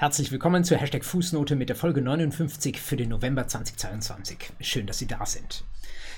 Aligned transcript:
Herzlich 0.00 0.32
willkommen 0.32 0.64
zur 0.64 0.78
Hashtag 0.78 1.04
Fußnote 1.04 1.56
mit 1.56 1.68
der 1.68 1.76
Folge 1.76 2.00
59 2.00 2.80
für 2.80 2.96
den 2.96 3.10
November 3.10 3.46
2022. 3.46 4.38
Schön, 4.58 4.86
dass 4.86 4.98
Sie 4.98 5.06
da 5.06 5.26
sind. 5.26 5.62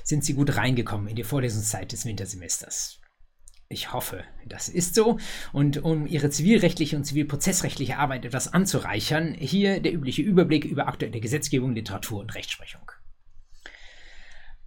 Sind 0.04 0.24
Sie 0.24 0.34
gut 0.34 0.56
reingekommen 0.56 1.08
in 1.08 1.16
die 1.16 1.24
Vorlesungszeit 1.24 1.90
des 1.90 2.06
Wintersemesters? 2.06 3.00
Ich 3.68 3.92
hoffe, 3.92 4.22
das 4.46 4.68
ist 4.68 4.94
so. 4.94 5.18
Und 5.52 5.78
um 5.82 6.06
Ihre 6.06 6.30
zivilrechtliche 6.30 6.96
und 6.96 7.02
zivilprozessrechtliche 7.02 7.98
Arbeit 7.98 8.24
etwas 8.24 8.52
anzureichern, 8.52 9.34
hier 9.34 9.80
der 9.80 9.94
übliche 9.94 10.22
Überblick 10.22 10.64
über 10.64 10.86
aktuelle 10.86 11.18
Gesetzgebung, 11.18 11.74
Literatur 11.74 12.20
und 12.20 12.36
Rechtsprechung. 12.36 12.92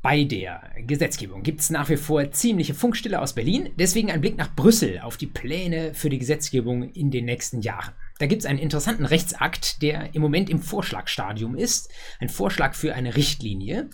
Bei 0.01 0.25
der 0.25 0.73
Gesetzgebung 0.85 1.41
gibt 1.41 1.61
es 1.61 1.69
nach 1.69 1.87
wie 1.87 1.95
vor 1.95 2.31
ziemliche 2.31 2.73
Funkstille 2.73 3.21
aus 3.21 3.31
Berlin, 3.31 3.69
deswegen 3.77 4.11
ein 4.11 4.19
Blick 4.19 4.35
nach 4.35 4.53
Brüssel 4.53 4.99
auf 4.99 5.15
die 5.15 5.27
Pläne 5.27 5.93
für 5.93 6.09
die 6.09 6.19
Gesetzgebung 6.19 6.89
in 6.91 7.11
den 7.11 7.23
nächsten 7.23 7.61
Jahren. 7.61 7.93
Da 8.17 8.27
gibt 8.27 8.41
es 8.41 8.45
einen 8.45 8.59
interessanten 8.59 9.05
Rechtsakt, 9.05 9.81
der 9.81 10.15
im 10.15 10.21
Moment 10.21 10.49
im 10.49 10.61
Vorschlagstadium 10.61 11.55
ist, 11.55 11.91
ein 12.19 12.29
Vorschlag 12.29 12.73
für 12.73 12.95
eine 12.95 13.15
Richtlinie. 13.15 13.89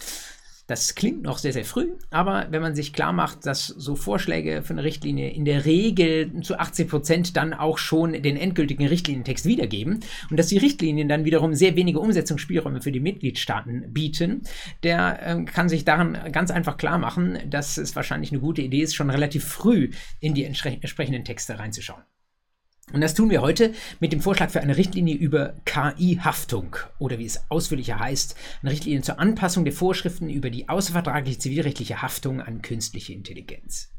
Das 0.68 0.96
klingt 0.96 1.24
noch 1.24 1.38
sehr, 1.38 1.52
sehr 1.52 1.66
früh, 1.66 1.96
aber 2.12 2.48
wenn 2.52 2.62
man 2.62 2.76
sich 2.76 2.94
klar 2.94 3.12
macht, 3.12 3.46
dass 3.46 3.68
so 3.68 3.98
Vorschläge 3.98 4.64
für 4.64 4.72
eine 4.72 4.86
Richtlinie 4.86 5.30
in 5.30 5.44
der 5.44 5.66
Regel 5.66 6.42
zu 6.44 6.58
80 6.58 6.88
Prozent 6.88 7.36
dann 7.36 7.54
auch 7.54 7.78
schon 7.78 8.14
den 8.14 8.38
endgültigen 8.38 8.88
Richtlinientext 8.88 9.46
wiedergeben 9.46 10.00
und 10.30 10.38
dass 10.38 10.48
die 10.48 10.60
Richtlinien 10.60 11.10
dann 11.10 11.26
wiederum 11.26 11.56
sehr 11.56 11.76
wenige 11.76 12.00
Umsetzungsspielräume 12.00 12.82
für 12.82 12.94
die 12.94 13.02
Mitgliedstaaten 13.02 13.92
bieten, 13.92 14.44
der 14.84 15.20
äh, 15.22 15.44
kann 15.44 15.68
sich 15.68 15.84
daran 15.84 16.18
ganz 16.32 16.52
einfach 16.52 16.78
klar 16.78 17.00
machen, 17.00 17.40
dass 17.50 17.78
es 17.78 17.94
wahrscheinlich 17.98 18.32
eine 18.32 18.40
gute 18.40 18.62
Idee 18.62 18.84
ist, 18.84 18.96
schon 18.96 19.10
relativ 19.10 19.44
früh 19.44 19.90
in 20.22 20.36
die 20.36 20.46
entsprechenden 20.46 21.26
Texte 21.26 21.60
reinzuschauen. 21.60 22.04
Und 22.94 23.02
das 23.02 23.14
tun 23.14 23.30
wir 23.30 23.42
heute 23.42 23.74
mit 24.00 24.12
dem 24.12 24.22
Vorschlag 24.22 24.50
für 24.50 24.62
eine 24.62 24.78
Richtlinie 24.78 25.16
über 25.16 25.54
KI-Haftung 25.66 26.76
oder 27.00 27.20
wie 27.20 27.26
es 27.26 27.50
ausführlicher 27.50 28.00
heißt, 28.00 28.36
eine 28.62 28.72
Richtlinie 28.72 29.02
zur 29.02 29.20
Anpassung 29.20 29.64
der 29.64 29.74
Vorschriften 29.74 30.30
über 30.30 30.50
die 30.50 30.68
außervertragliche 30.68 31.40
zivilrechtliche 31.40 32.02
Haftung 32.02 32.42
an 32.42 32.62
künstliche 32.62 33.14
Intelligenz. 33.14 33.90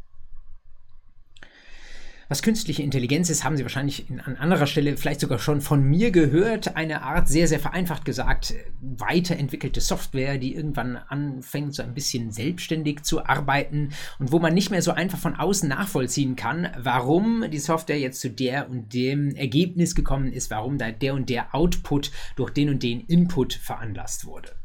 Was 2.32 2.40
künstliche 2.40 2.82
Intelligenz 2.82 3.28
ist, 3.28 3.44
haben 3.44 3.58
Sie 3.58 3.62
wahrscheinlich 3.62 4.08
in, 4.08 4.18
an 4.18 4.36
anderer 4.36 4.66
Stelle 4.66 4.96
vielleicht 4.96 5.20
sogar 5.20 5.38
schon 5.38 5.60
von 5.60 5.82
mir 5.82 6.10
gehört. 6.10 6.76
Eine 6.76 7.02
Art, 7.02 7.28
sehr, 7.28 7.46
sehr 7.46 7.60
vereinfacht 7.60 8.06
gesagt, 8.06 8.54
weiterentwickelte 8.80 9.82
Software, 9.82 10.38
die 10.38 10.54
irgendwann 10.54 10.96
anfängt, 10.96 11.74
so 11.74 11.82
ein 11.82 11.92
bisschen 11.92 12.32
selbstständig 12.32 13.02
zu 13.02 13.26
arbeiten 13.26 13.90
und 14.18 14.32
wo 14.32 14.38
man 14.38 14.54
nicht 14.54 14.70
mehr 14.70 14.80
so 14.80 14.92
einfach 14.92 15.18
von 15.18 15.36
außen 15.36 15.68
nachvollziehen 15.68 16.34
kann, 16.34 16.70
warum 16.78 17.44
die 17.50 17.58
Software 17.58 18.00
jetzt 18.00 18.22
zu 18.22 18.30
der 18.30 18.70
und 18.70 18.94
dem 18.94 19.34
Ergebnis 19.34 19.94
gekommen 19.94 20.32
ist, 20.32 20.50
warum 20.50 20.78
da 20.78 20.90
der 20.90 21.12
und 21.12 21.28
der 21.28 21.54
Output 21.54 22.12
durch 22.36 22.52
den 22.52 22.70
und 22.70 22.82
den 22.82 23.00
Input 23.00 23.52
veranlasst 23.52 24.24
wurde. 24.24 24.61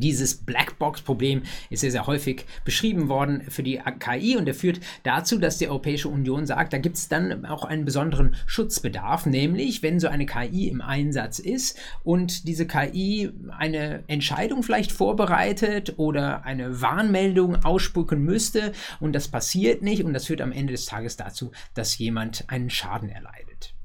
Dieses 0.00 0.34
Blackbox-Problem 0.34 1.42
ist 1.70 1.80
sehr, 1.80 1.90
sehr 1.90 2.06
häufig 2.06 2.44
beschrieben 2.64 3.08
worden 3.08 3.42
für 3.48 3.62
die 3.62 3.80
KI 3.98 4.36
und 4.36 4.46
er 4.46 4.54
führt 4.54 4.80
dazu, 5.02 5.38
dass 5.38 5.58
die 5.58 5.68
Europäische 5.68 6.08
Union 6.08 6.46
sagt, 6.46 6.72
da 6.72 6.78
gibt 6.78 6.96
es 6.96 7.08
dann 7.08 7.44
auch 7.46 7.64
einen 7.64 7.84
besonderen 7.84 8.34
Schutzbedarf, 8.46 9.26
nämlich 9.26 9.82
wenn 9.82 10.00
so 10.00 10.08
eine 10.08 10.26
KI 10.26 10.68
im 10.68 10.80
Einsatz 10.80 11.38
ist 11.38 11.78
und 12.04 12.46
diese 12.46 12.66
KI 12.66 13.30
eine 13.56 14.04
Entscheidung 14.08 14.62
vielleicht 14.62 14.92
vorbereitet 14.92 15.94
oder 15.96 16.44
eine 16.44 16.80
Warnmeldung 16.80 17.64
ausspucken 17.64 18.22
müsste 18.22 18.72
und 19.00 19.12
das 19.12 19.28
passiert 19.28 19.82
nicht 19.82 20.04
und 20.04 20.12
das 20.12 20.26
führt 20.26 20.40
am 20.40 20.52
Ende 20.52 20.72
des 20.72 20.86
Tages 20.86 21.16
dazu, 21.16 21.52
dass 21.74 21.98
jemand 21.98 22.44
einen 22.48 22.70
Schaden 22.70 23.08
erleidet. 23.08 23.77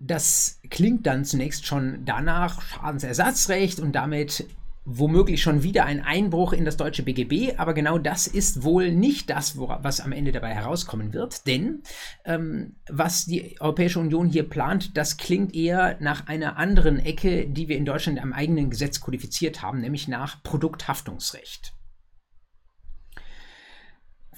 Das 0.00 0.60
klingt 0.70 1.06
dann 1.06 1.24
zunächst 1.24 1.66
schon 1.66 2.04
danach 2.04 2.62
Schadensersatzrecht 2.62 3.80
und 3.80 3.92
damit 3.92 4.46
womöglich 4.84 5.42
schon 5.42 5.62
wieder 5.62 5.84
ein 5.84 6.02
Einbruch 6.02 6.52
in 6.52 6.64
das 6.64 6.76
deutsche 6.76 7.02
BGB, 7.02 7.58
aber 7.58 7.74
genau 7.74 7.98
das 7.98 8.26
ist 8.26 8.62
wohl 8.64 8.90
nicht 8.92 9.30
das, 9.30 9.58
was 9.58 10.00
am 10.00 10.12
Ende 10.12 10.32
dabei 10.32 10.54
herauskommen 10.54 11.12
wird, 11.12 11.46
denn 11.46 11.82
ähm, 12.24 12.76
was 12.88 13.26
die 13.26 13.60
Europäische 13.60 14.00
Union 14.00 14.28
hier 14.28 14.48
plant, 14.48 14.96
das 14.96 15.16
klingt 15.16 15.54
eher 15.54 15.96
nach 16.00 16.26
einer 16.26 16.56
anderen 16.56 16.98
Ecke, 16.98 17.46
die 17.46 17.68
wir 17.68 17.76
in 17.76 17.84
Deutschland 17.84 18.20
am 18.20 18.32
eigenen 18.32 18.70
Gesetz 18.70 19.00
kodifiziert 19.00 19.62
haben, 19.62 19.80
nämlich 19.80 20.08
nach 20.08 20.42
Produkthaftungsrecht. 20.42 21.74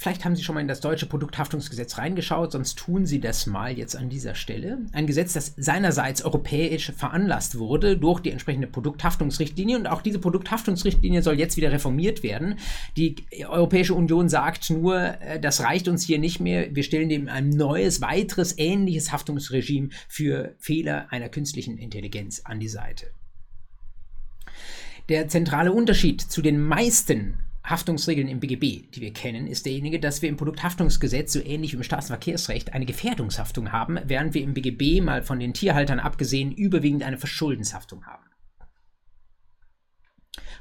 Vielleicht 0.02 0.24
haben 0.24 0.34
Sie 0.34 0.42
schon 0.42 0.56
mal 0.56 0.60
in 0.60 0.66
das 0.66 0.80
deutsche 0.80 1.06
Produkthaftungsgesetz 1.06 1.96
reingeschaut, 1.96 2.50
sonst 2.50 2.76
tun 2.76 3.06
Sie 3.06 3.20
das 3.20 3.46
mal 3.46 3.78
jetzt 3.78 3.94
an 3.94 4.08
dieser 4.08 4.34
Stelle. 4.34 4.78
Ein 4.90 5.06
Gesetz, 5.06 5.32
das 5.32 5.54
seinerseits 5.56 6.24
europäisch 6.24 6.90
veranlasst 6.90 7.56
wurde 7.56 7.96
durch 7.96 8.18
die 8.18 8.32
entsprechende 8.32 8.66
Produkthaftungsrichtlinie 8.66 9.78
und 9.78 9.86
auch 9.86 10.02
diese 10.02 10.18
Produkthaftungsrichtlinie 10.18 11.22
soll 11.22 11.38
jetzt 11.38 11.56
wieder 11.56 11.70
reformiert 11.70 12.24
werden. 12.24 12.56
Die 12.96 13.14
Europäische 13.46 13.94
Union 13.94 14.28
sagt 14.28 14.70
nur, 14.70 15.20
äh, 15.20 15.38
das 15.38 15.60
reicht 15.60 15.86
uns 15.86 16.04
hier 16.04 16.18
nicht 16.18 16.40
mehr, 16.40 16.74
wir 16.74 16.82
stellen 16.82 17.08
dem 17.08 17.28
ein 17.28 17.50
neues, 17.50 18.00
weiteres, 18.00 18.58
ähnliches 18.58 19.12
Haftungsregime 19.12 19.90
für 20.08 20.56
Fehler 20.58 21.12
einer 21.12 21.28
künstlichen 21.28 21.78
Intelligenz 21.78 22.40
an 22.42 22.58
die 22.58 22.66
Seite. 22.66 23.12
Der 25.08 25.28
zentrale 25.28 25.70
Unterschied 25.70 26.20
zu 26.20 26.42
den 26.42 26.60
meisten 26.60 27.38
Haftungsregeln 27.64 28.28
im 28.28 28.40
BGB, 28.40 28.90
die 28.90 29.00
wir 29.00 29.12
kennen, 29.12 29.46
ist 29.46 29.66
derjenige, 29.66 30.00
dass 30.00 30.20
wir 30.20 30.28
im 30.28 30.36
Produkthaftungsgesetz 30.36 31.32
so 31.32 31.40
ähnlich 31.40 31.72
wie 31.72 31.76
im 31.76 31.82
Straßenverkehrsrecht 31.82 32.72
eine 32.72 32.86
Gefährdungshaftung 32.86 33.70
haben, 33.70 33.98
während 34.04 34.34
wir 34.34 34.42
im 34.42 34.54
BGB 34.54 35.00
mal 35.00 35.22
von 35.22 35.38
den 35.38 35.54
Tierhaltern 35.54 36.00
abgesehen 36.00 36.52
überwiegend 36.52 37.04
eine 37.04 37.18
Verschuldenshaftung 37.18 38.04
haben. 38.04 38.24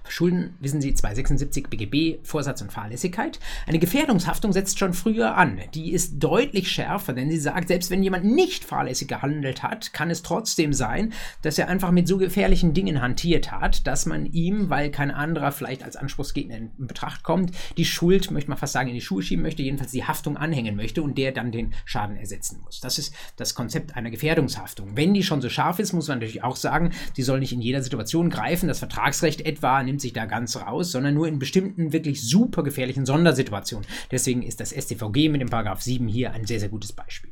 Schulden, 0.08 0.56
wissen 0.60 0.82
Sie, 0.82 0.94
276 0.94 1.68
BGB, 1.70 2.20
Vorsatz 2.24 2.62
und 2.62 2.72
Fahrlässigkeit. 2.72 3.40
Eine 3.66 3.80
Gefährdungshaftung 3.80 4.52
setzt 4.52 4.80
schon 4.80 4.94
früher 4.94 5.38
an. 5.38 5.60
Die 5.74 5.92
ist 5.92 6.20
deutlich 6.20 6.72
schärfer, 6.72 7.14
denn 7.14 7.30
sie 7.30 7.38
sagt, 7.38 7.68
selbst 7.68 7.92
wenn 7.92 8.04
jemand 8.04 8.26
nicht 8.26 8.64
fahrlässig 8.64 9.08
gehandelt 9.08 9.64
hat, 9.64 9.94
kann 9.94 10.10
es 10.10 10.22
trotzdem 10.22 10.74
sein, 10.74 11.14
dass 11.42 11.58
er 11.58 11.70
einfach 11.70 11.92
mit 11.92 12.08
so 12.08 12.18
gefährlichen 12.18 12.74
Dingen 12.74 13.02
hantiert 13.02 13.52
hat, 13.52 13.88
dass 13.88 14.06
man 14.06 14.26
ihm, 14.26 14.70
weil 14.70 14.92
kein 14.92 15.12
anderer 15.12 15.52
vielleicht 15.52 15.84
als 15.84 15.96
Anspruchsgegner 15.96 16.58
in 16.58 16.72
Betracht 16.78 17.24
kommt, 17.24 17.52
die 17.78 17.86
Schuld, 17.86 18.32
möchte 18.32 18.50
man 18.50 18.58
fast 18.58 18.74
sagen, 18.74 18.90
in 18.90 18.96
die 18.96 19.02
Schuhe 19.02 19.22
schieben 19.22 19.44
möchte, 19.44 19.64
jedenfalls 19.64 19.92
die 19.92 20.04
Haftung 20.04 20.38
anhängen 20.38 20.76
möchte 20.76 21.02
und 21.04 21.18
der 21.18 21.32
dann 21.32 21.52
den 21.52 21.74
Schaden 21.86 22.18
ersetzen 22.18 22.60
muss. 22.64 22.80
Das 22.80 22.98
ist 22.98 23.14
das 23.38 23.56
Konzept 23.56 23.96
einer 23.96 24.10
Gefährdungshaftung. 24.10 24.96
Wenn 24.96 25.14
die 25.14 25.24
schon 25.24 25.42
so 25.42 25.50
scharf 25.50 25.80
ist, 25.80 25.94
muss 25.94 26.08
man 26.08 26.20
natürlich 26.20 26.44
auch 26.44 26.56
sagen, 26.56 26.92
die 27.18 27.24
soll 27.24 27.40
nicht 27.40 27.54
in 27.54 27.62
jeder 27.62 27.82
Situation 27.82 28.30
greifen. 28.30 28.68
Das 28.68 28.80
Vertragsrecht 28.80 29.42
etwa 29.42 29.82
nimmt 29.91 30.02
sich 30.02 30.13
da 30.13 30.25
ganz 30.25 30.56
raus, 30.56 30.91
sondern 30.91 31.13
nur 31.13 31.28
in 31.28 31.38
bestimmten 31.38 31.91
wirklich 31.91 32.22
super 32.22 32.63
gefährlichen 32.63 33.06
Sondersituationen. 33.06 33.85
Deswegen 34.09 34.41
ist 34.41 34.62
das 34.62 34.72
StVG 34.72 35.29
mit 35.29 35.41
dem 35.41 35.50
Paragraph 35.50 35.81
7 35.81 36.07
hier 36.07 36.31
ein 36.31 36.46
sehr, 36.46 36.59
sehr 36.59 36.69
gutes 36.69 36.94
Beispiel. 36.94 37.31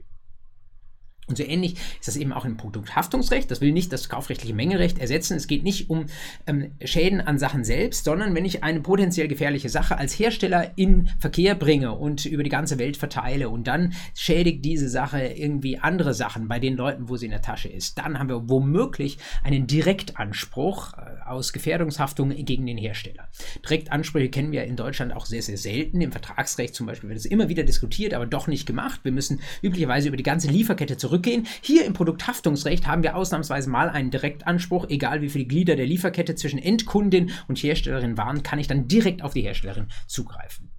Und 1.30 1.38
so 1.38 1.44
ähnlich 1.44 1.74
ist 2.00 2.08
das 2.08 2.18
eben 2.18 2.34
auch 2.34 2.46
im 2.46 2.58
Produkthaftungsrecht. 2.58 3.50
Das 3.50 3.62
will 3.62 3.72
nicht 3.72 3.94
das 3.94 4.10
kaufrechtliche 4.10 4.54
Mengerecht 4.54 5.00
ersetzen. 5.00 5.38
Es 5.38 5.48
geht 5.48 5.64
nicht 5.64 5.90
um 5.90 6.08
ähm, 6.48 6.72
Schäden 6.84 7.22
an 7.22 7.38
Sachen 7.38 7.64
selbst, 7.64 8.04
sondern 8.04 8.36
wenn 8.36 8.46
ich 8.46 8.64
eine 8.64 8.82
potenziell 8.82 9.28
gefährliche 9.28 9.70
Sache 9.70 9.98
als 9.98 10.18
Hersteller 10.18 10.72
in 10.76 11.10
Verkehr 11.20 11.56
bringe 11.56 11.94
und 11.94 12.26
über 12.26 12.44
die 12.44 12.50
ganze 12.50 12.80
Welt 12.80 12.98
verteile 12.98 13.50
und 13.50 13.68
dann 13.68 13.94
schädigt 14.16 14.66
diese 14.66 14.90
Sache 14.90 15.22
irgendwie 15.22 15.78
andere 15.78 16.14
Sachen 16.14 16.48
bei 16.48 16.60
den 16.60 16.76
Leuten, 16.76 17.10
wo 17.10 17.16
sie 17.16 17.26
in 17.26 17.32
der 17.32 17.42
Tasche 17.42 17.70
ist, 17.70 17.98
dann 17.98 18.18
haben 18.18 18.30
wir 18.30 18.50
womöglich 18.50 19.18
einen 19.44 19.68
Direktanspruch 19.68 20.94
äh, 20.94 21.30
aus 21.30 21.54
Gefährdungshaftung 21.54 22.30
gegen 22.30 22.66
den 22.66 22.78
Hersteller. 22.78 23.28
Direktansprüche 23.64 24.30
kennen 24.30 24.52
wir 24.52 24.64
in 24.64 24.76
Deutschland 24.76 25.14
auch 25.14 25.26
sehr, 25.26 25.42
sehr 25.42 25.58
selten. 25.58 26.02
Im 26.02 26.12
Vertragsrecht 26.12 26.74
zum 26.74 26.88
Beispiel 26.88 27.10
wird 27.10 27.20
es 27.20 27.26
immer 27.26 27.50
wieder 27.50 27.64
diskutiert, 27.64 28.14
aber 28.14 28.26
doch 28.26 28.48
nicht 28.48 28.66
gemacht. 28.66 29.02
Wir 29.04 29.12
müssen 29.12 29.42
üblicherweise 29.62 30.08
über 30.08 30.18
die 30.18 30.24
ganze 30.24 30.48
Lieferkette 30.48 30.98
zurück 30.98 31.19
zurückgehen. 31.20 31.48
Hier 31.62 31.86
im 31.86 31.94
Produkthaftungsrecht 31.94 32.88
haben 32.88 33.04
wir 33.04 33.16
ausnahmsweise 33.16 33.70
mal 33.70 33.90
einen 33.90 34.12
Direktanspruch, 34.12 34.88
egal 34.90 35.22
wie 35.22 35.30
viele 35.30 35.46
Glieder 35.46 35.76
der 35.76 35.86
Lieferkette 35.86 36.36
zwischen 36.36 36.60
Endkundin 36.60 37.32
und 37.48 37.58
Herstellerin 37.58 38.18
waren, 38.18 38.44
kann 38.44 38.60
ich 38.60 38.68
dann 38.68 38.88
direkt 38.88 39.22
auf 39.22 39.34
die 39.34 39.42
Herstellerin 39.42 39.88
zugreifen. 40.08 40.72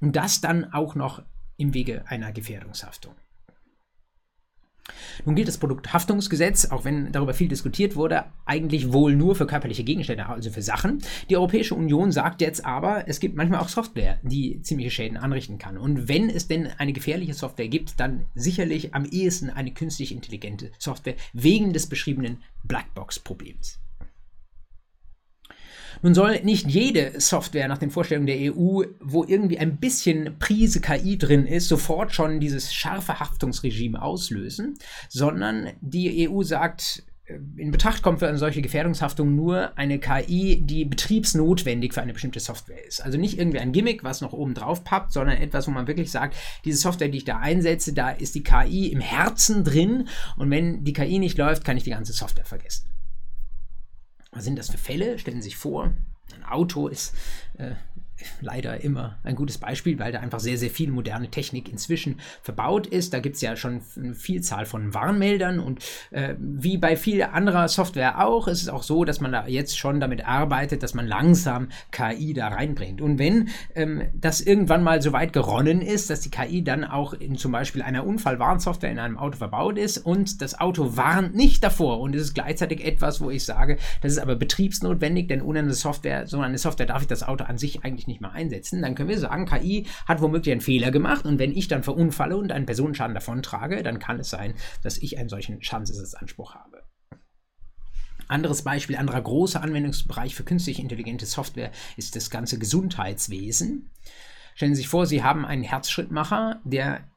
Und 0.00 0.14
das 0.16 0.40
dann 0.40 0.72
auch 0.72 0.94
noch 0.94 1.22
im 1.56 1.74
Wege 1.74 2.04
einer 2.06 2.32
Gefährdungshaftung. 2.32 3.14
Nun 5.24 5.34
gilt 5.34 5.48
das 5.48 5.58
Produkthaftungsgesetz, 5.58 6.66
auch 6.66 6.84
wenn 6.84 7.12
darüber 7.12 7.34
viel 7.34 7.48
diskutiert 7.48 7.96
wurde, 7.96 8.24
eigentlich 8.44 8.92
wohl 8.92 9.14
nur 9.14 9.34
für 9.34 9.46
körperliche 9.46 9.84
Gegenstände, 9.84 10.26
also 10.26 10.50
für 10.50 10.62
Sachen. 10.62 11.02
Die 11.28 11.36
Europäische 11.36 11.74
Union 11.74 12.12
sagt 12.12 12.40
jetzt 12.40 12.64
aber, 12.64 13.08
es 13.08 13.20
gibt 13.20 13.36
manchmal 13.36 13.60
auch 13.60 13.68
Software, 13.68 14.18
die 14.22 14.62
ziemliche 14.62 14.90
Schäden 14.90 15.16
anrichten 15.16 15.58
kann. 15.58 15.78
Und 15.78 16.08
wenn 16.08 16.30
es 16.30 16.48
denn 16.48 16.68
eine 16.78 16.92
gefährliche 16.92 17.34
Software 17.34 17.68
gibt, 17.68 18.00
dann 18.00 18.26
sicherlich 18.34 18.94
am 18.94 19.04
ehesten 19.04 19.50
eine 19.50 19.72
künstlich 19.72 20.12
intelligente 20.12 20.70
Software 20.78 21.16
wegen 21.32 21.72
des 21.72 21.86
beschriebenen 21.86 22.42
Blackbox-Problems. 22.64 23.80
Nun 26.02 26.14
soll 26.14 26.40
nicht 26.42 26.68
jede 26.68 27.20
Software 27.20 27.68
nach 27.68 27.78
den 27.78 27.90
Vorstellungen 27.90 28.26
der 28.26 28.54
EU, 28.54 28.82
wo 29.00 29.24
irgendwie 29.24 29.58
ein 29.58 29.78
bisschen 29.78 30.38
Prise 30.38 30.80
KI 30.80 31.18
drin 31.18 31.46
ist, 31.46 31.68
sofort 31.68 32.14
schon 32.14 32.40
dieses 32.40 32.72
scharfe 32.72 33.18
Haftungsregime 33.18 34.00
auslösen, 34.00 34.78
sondern 35.08 35.70
die 35.80 36.28
EU 36.28 36.42
sagt, 36.42 37.02
äh, 37.24 37.38
in 37.56 37.72
Betracht 37.72 38.02
kommt 38.02 38.20
für 38.20 38.28
eine 38.28 38.38
solche 38.38 38.62
Gefährdungshaftung 38.62 39.34
nur 39.34 39.76
eine 39.76 39.98
KI, 39.98 40.60
die 40.62 40.84
betriebsnotwendig 40.84 41.94
für 41.94 42.02
eine 42.02 42.12
bestimmte 42.12 42.40
Software 42.40 42.86
ist. 42.86 43.04
Also 43.04 43.18
nicht 43.18 43.38
irgendwie 43.38 43.58
ein 43.58 43.72
Gimmick, 43.72 44.04
was 44.04 44.20
noch 44.20 44.32
oben 44.32 44.54
drauf 44.54 44.84
pappt, 44.84 45.12
sondern 45.12 45.38
etwas, 45.38 45.66
wo 45.66 45.72
man 45.72 45.88
wirklich 45.88 46.10
sagt, 46.10 46.36
diese 46.64 46.78
Software, 46.78 47.08
die 47.08 47.18
ich 47.18 47.24
da 47.24 47.38
einsetze, 47.38 47.92
da 47.92 48.10
ist 48.10 48.34
die 48.36 48.44
KI 48.44 48.88
im 48.92 49.00
Herzen 49.00 49.64
drin 49.64 50.08
und 50.36 50.50
wenn 50.50 50.84
die 50.84 50.92
KI 50.92 51.18
nicht 51.18 51.38
läuft, 51.38 51.64
kann 51.64 51.76
ich 51.76 51.84
die 51.84 51.90
ganze 51.90 52.12
Software 52.12 52.44
vergessen. 52.44 52.88
Was 54.30 54.44
sind 54.44 54.58
das 54.58 54.70
für 54.70 54.78
Fälle? 54.78 55.18
Stellen 55.18 55.42
Sie 55.42 55.48
sich 55.48 55.56
vor, 55.56 55.92
ein 56.34 56.44
Auto 56.44 56.88
ist 56.88 57.14
äh, 57.54 57.72
leider 58.40 58.82
immer 58.82 59.18
ein 59.22 59.34
gutes 59.34 59.58
Beispiel, 59.58 59.98
weil 59.98 60.12
da 60.12 60.20
einfach 60.20 60.40
sehr, 60.40 60.58
sehr 60.58 60.70
viel 60.70 60.90
moderne 60.90 61.30
Technik 61.30 61.68
inzwischen 61.70 62.20
verbaut 62.42 62.86
ist. 62.86 63.14
Da 63.14 63.20
gibt 63.20 63.36
es 63.36 63.42
ja 63.42 63.56
schon 63.56 63.80
eine 63.96 64.14
Vielzahl 64.14 64.66
von 64.66 64.94
Warnmeldern 64.94 65.60
und 65.60 65.84
äh, 66.10 66.34
wie 66.38 66.78
bei 66.78 66.96
viel 66.96 67.22
anderer 67.22 67.68
Software 67.68 68.24
auch, 68.24 68.48
ist 68.48 68.62
es 68.62 68.68
auch 68.68 68.82
so, 68.82 69.04
dass 69.04 69.20
man 69.20 69.32
da 69.32 69.46
jetzt 69.46 69.78
schon 69.78 70.00
damit 70.00 70.26
arbeitet, 70.26 70.82
dass 70.82 70.94
man 70.94 71.06
langsam 71.06 71.68
KI 71.90 72.34
da 72.34 72.48
reinbringt. 72.48 73.00
Und 73.00 73.18
wenn 73.18 73.48
ähm, 73.74 74.02
das 74.14 74.40
irgendwann 74.40 74.82
mal 74.82 75.02
so 75.02 75.12
weit 75.12 75.32
geronnen 75.32 75.80
ist, 75.80 76.10
dass 76.10 76.20
die 76.20 76.30
KI 76.30 76.62
dann 76.64 76.84
auch 76.84 77.12
in 77.12 77.36
zum 77.36 77.52
Beispiel 77.52 77.82
einer 77.82 78.06
Unfallwarnsoftware 78.06 78.90
in 78.90 78.98
einem 78.98 79.18
Auto 79.18 79.38
verbaut 79.38 79.78
ist 79.78 79.98
und 79.98 80.42
das 80.42 80.58
Auto 80.58 80.96
warnt 80.96 81.34
nicht 81.34 81.62
davor 81.62 82.00
und 82.00 82.14
es 82.14 82.22
ist 82.22 82.34
gleichzeitig 82.34 82.84
etwas, 82.84 83.20
wo 83.20 83.30
ich 83.30 83.44
sage, 83.44 83.78
das 84.02 84.12
ist 84.12 84.18
aber 84.18 84.36
betriebsnotwendig, 84.36 85.28
denn 85.28 85.42
ohne 85.42 85.60
eine 85.60 85.74
Software, 85.74 86.26
so 86.26 86.40
eine 86.40 86.58
Software 86.58 86.86
darf 86.86 87.02
ich 87.02 87.08
das 87.08 87.22
Auto 87.22 87.44
an 87.44 87.58
sich 87.58 87.84
eigentlich 87.84 88.07
nicht 88.08 88.20
mehr 88.20 88.32
einsetzen, 88.32 88.82
dann 88.82 88.96
können 88.96 89.08
wir 89.08 89.18
sagen, 89.18 89.46
KI 89.46 89.86
hat 90.06 90.20
womöglich 90.20 90.50
einen 90.50 90.60
Fehler 90.60 90.90
gemacht 90.90 91.24
und 91.24 91.38
wenn 91.38 91.56
ich 91.56 91.68
dann 91.68 91.84
verunfalle 91.84 92.36
und 92.36 92.50
einen 92.50 92.66
Personenschaden 92.66 93.14
davontrage, 93.14 93.82
dann 93.84 94.00
kann 94.00 94.18
es 94.18 94.30
sein, 94.30 94.54
dass 94.82 94.98
ich 94.98 95.18
einen 95.18 95.28
solchen 95.28 95.62
Schadensersatzanspruch 95.62 96.54
habe. 96.54 96.82
Anderes 98.26 98.62
Beispiel, 98.62 98.96
anderer 98.96 99.22
großer 99.22 99.62
Anwendungsbereich 99.62 100.34
für 100.34 100.44
künstlich 100.44 100.80
intelligente 100.80 101.24
Software 101.24 101.70
ist 101.96 102.14
das 102.14 102.28
ganze 102.28 102.58
Gesundheitswesen. 102.58 103.90
Stellen 104.54 104.74
Sie 104.74 104.82
sich 104.82 104.88
vor, 104.88 105.06
Sie 105.06 105.22
haben 105.22 105.46
einen 105.46 105.62
Herzschrittmacher, 105.62 106.60
der 106.64 107.08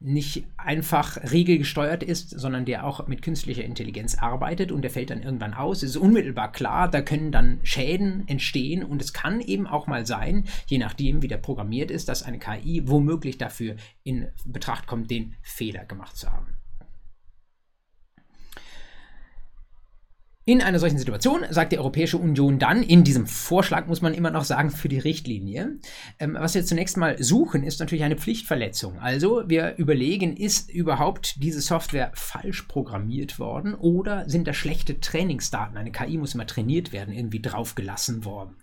nicht 0.00 0.44
einfach 0.56 1.30
regelgesteuert 1.30 2.02
ist, 2.02 2.30
sondern 2.30 2.64
der 2.64 2.84
auch 2.84 3.06
mit 3.06 3.22
künstlicher 3.22 3.64
Intelligenz 3.64 4.16
arbeitet 4.16 4.72
und 4.72 4.82
der 4.82 4.90
fällt 4.90 5.10
dann 5.10 5.22
irgendwann 5.22 5.54
aus. 5.54 5.82
Es 5.82 5.90
ist 5.90 5.96
unmittelbar 5.96 6.50
klar, 6.50 6.90
da 6.90 7.00
können 7.00 7.30
dann 7.30 7.60
Schäden 7.62 8.26
entstehen 8.26 8.82
und 8.82 9.00
es 9.00 9.12
kann 9.12 9.40
eben 9.40 9.66
auch 9.66 9.86
mal 9.86 10.04
sein, 10.04 10.44
je 10.66 10.78
nachdem 10.78 11.22
wie 11.22 11.28
der 11.28 11.36
programmiert 11.36 11.90
ist, 11.92 12.08
dass 12.08 12.24
eine 12.24 12.38
KI 12.40 12.82
womöglich 12.86 13.38
dafür 13.38 13.76
in 14.02 14.26
Betracht 14.44 14.86
kommt, 14.86 15.10
den 15.10 15.36
Fehler 15.42 15.84
gemacht 15.84 16.16
zu 16.16 16.32
haben. 16.32 16.55
In 20.48 20.62
einer 20.62 20.78
solchen 20.78 20.98
Situation 20.98 21.44
sagt 21.50 21.72
die 21.72 21.78
Europäische 21.78 22.18
Union 22.18 22.60
dann, 22.60 22.84
in 22.84 23.02
diesem 23.02 23.26
Vorschlag 23.26 23.88
muss 23.88 24.00
man 24.00 24.14
immer 24.14 24.30
noch 24.30 24.44
sagen, 24.44 24.70
für 24.70 24.88
die 24.88 25.00
Richtlinie, 25.00 25.80
ähm, 26.20 26.36
was 26.38 26.54
wir 26.54 26.64
zunächst 26.64 26.96
mal 26.96 27.20
suchen, 27.20 27.64
ist 27.64 27.80
natürlich 27.80 28.04
eine 28.04 28.16
Pflichtverletzung. 28.16 29.00
Also 29.00 29.42
wir 29.48 29.74
überlegen, 29.76 30.36
ist 30.36 30.70
überhaupt 30.70 31.42
diese 31.42 31.60
Software 31.60 32.12
falsch 32.14 32.62
programmiert 32.62 33.40
worden 33.40 33.74
oder 33.74 34.28
sind 34.28 34.46
da 34.46 34.54
schlechte 34.54 35.00
Trainingsdaten? 35.00 35.76
Eine 35.76 35.90
KI 35.90 36.16
muss 36.16 36.36
immer 36.36 36.46
trainiert 36.46 36.92
werden, 36.92 37.12
irgendwie 37.12 37.42
draufgelassen 37.42 38.24
worden 38.24 38.54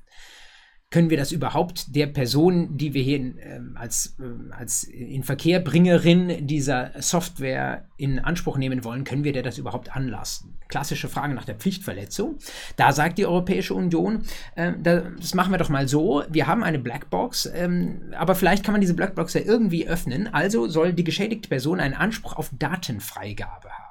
können 0.93 1.09
wir 1.09 1.17
das 1.17 1.31
überhaupt 1.31 1.95
der 1.95 2.05
Person, 2.05 2.77
die 2.77 2.93
wir 2.93 3.01
hier 3.01 3.17
in, 3.17 3.39
äh, 3.39 3.59
als, 3.73 4.15
äh, 4.19 4.53
als 4.53 4.83
Inverkehrbringerin 4.83 6.45
dieser 6.45 6.91
Software 7.01 7.85
in 7.97 8.19
Anspruch 8.19 8.57
nehmen 8.57 8.83
wollen, 8.83 9.03
können 9.03 9.23
wir 9.23 9.33
der 9.33 9.41
das 9.41 9.57
überhaupt 9.57 9.95
anlassen? 9.95 10.53
Klassische 10.67 11.09
Frage 11.09 11.33
nach 11.33 11.45
der 11.45 11.55
Pflichtverletzung. 11.55 12.37
Da 12.75 12.91
sagt 12.91 13.17
die 13.17 13.25
Europäische 13.25 13.73
Union, 13.73 14.21
äh, 14.53 14.73
das 14.83 15.33
machen 15.33 15.49
wir 15.49 15.57
doch 15.57 15.69
mal 15.69 15.87
so, 15.87 16.25
wir 16.29 16.45
haben 16.45 16.63
eine 16.63 16.77
Blackbox, 16.77 17.47
ähm, 17.55 18.13
aber 18.15 18.35
vielleicht 18.35 18.63
kann 18.63 18.73
man 18.73 18.81
diese 18.81 18.93
Blackbox 18.93 19.33
ja 19.33 19.41
irgendwie 19.41 19.87
öffnen, 19.87 20.31
also 20.31 20.67
soll 20.67 20.93
die 20.93 21.03
geschädigte 21.03 21.49
Person 21.49 21.79
einen 21.79 21.95
Anspruch 21.95 22.35
auf 22.35 22.51
Datenfreigabe 22.59 23.67
haben. 23.67 23.82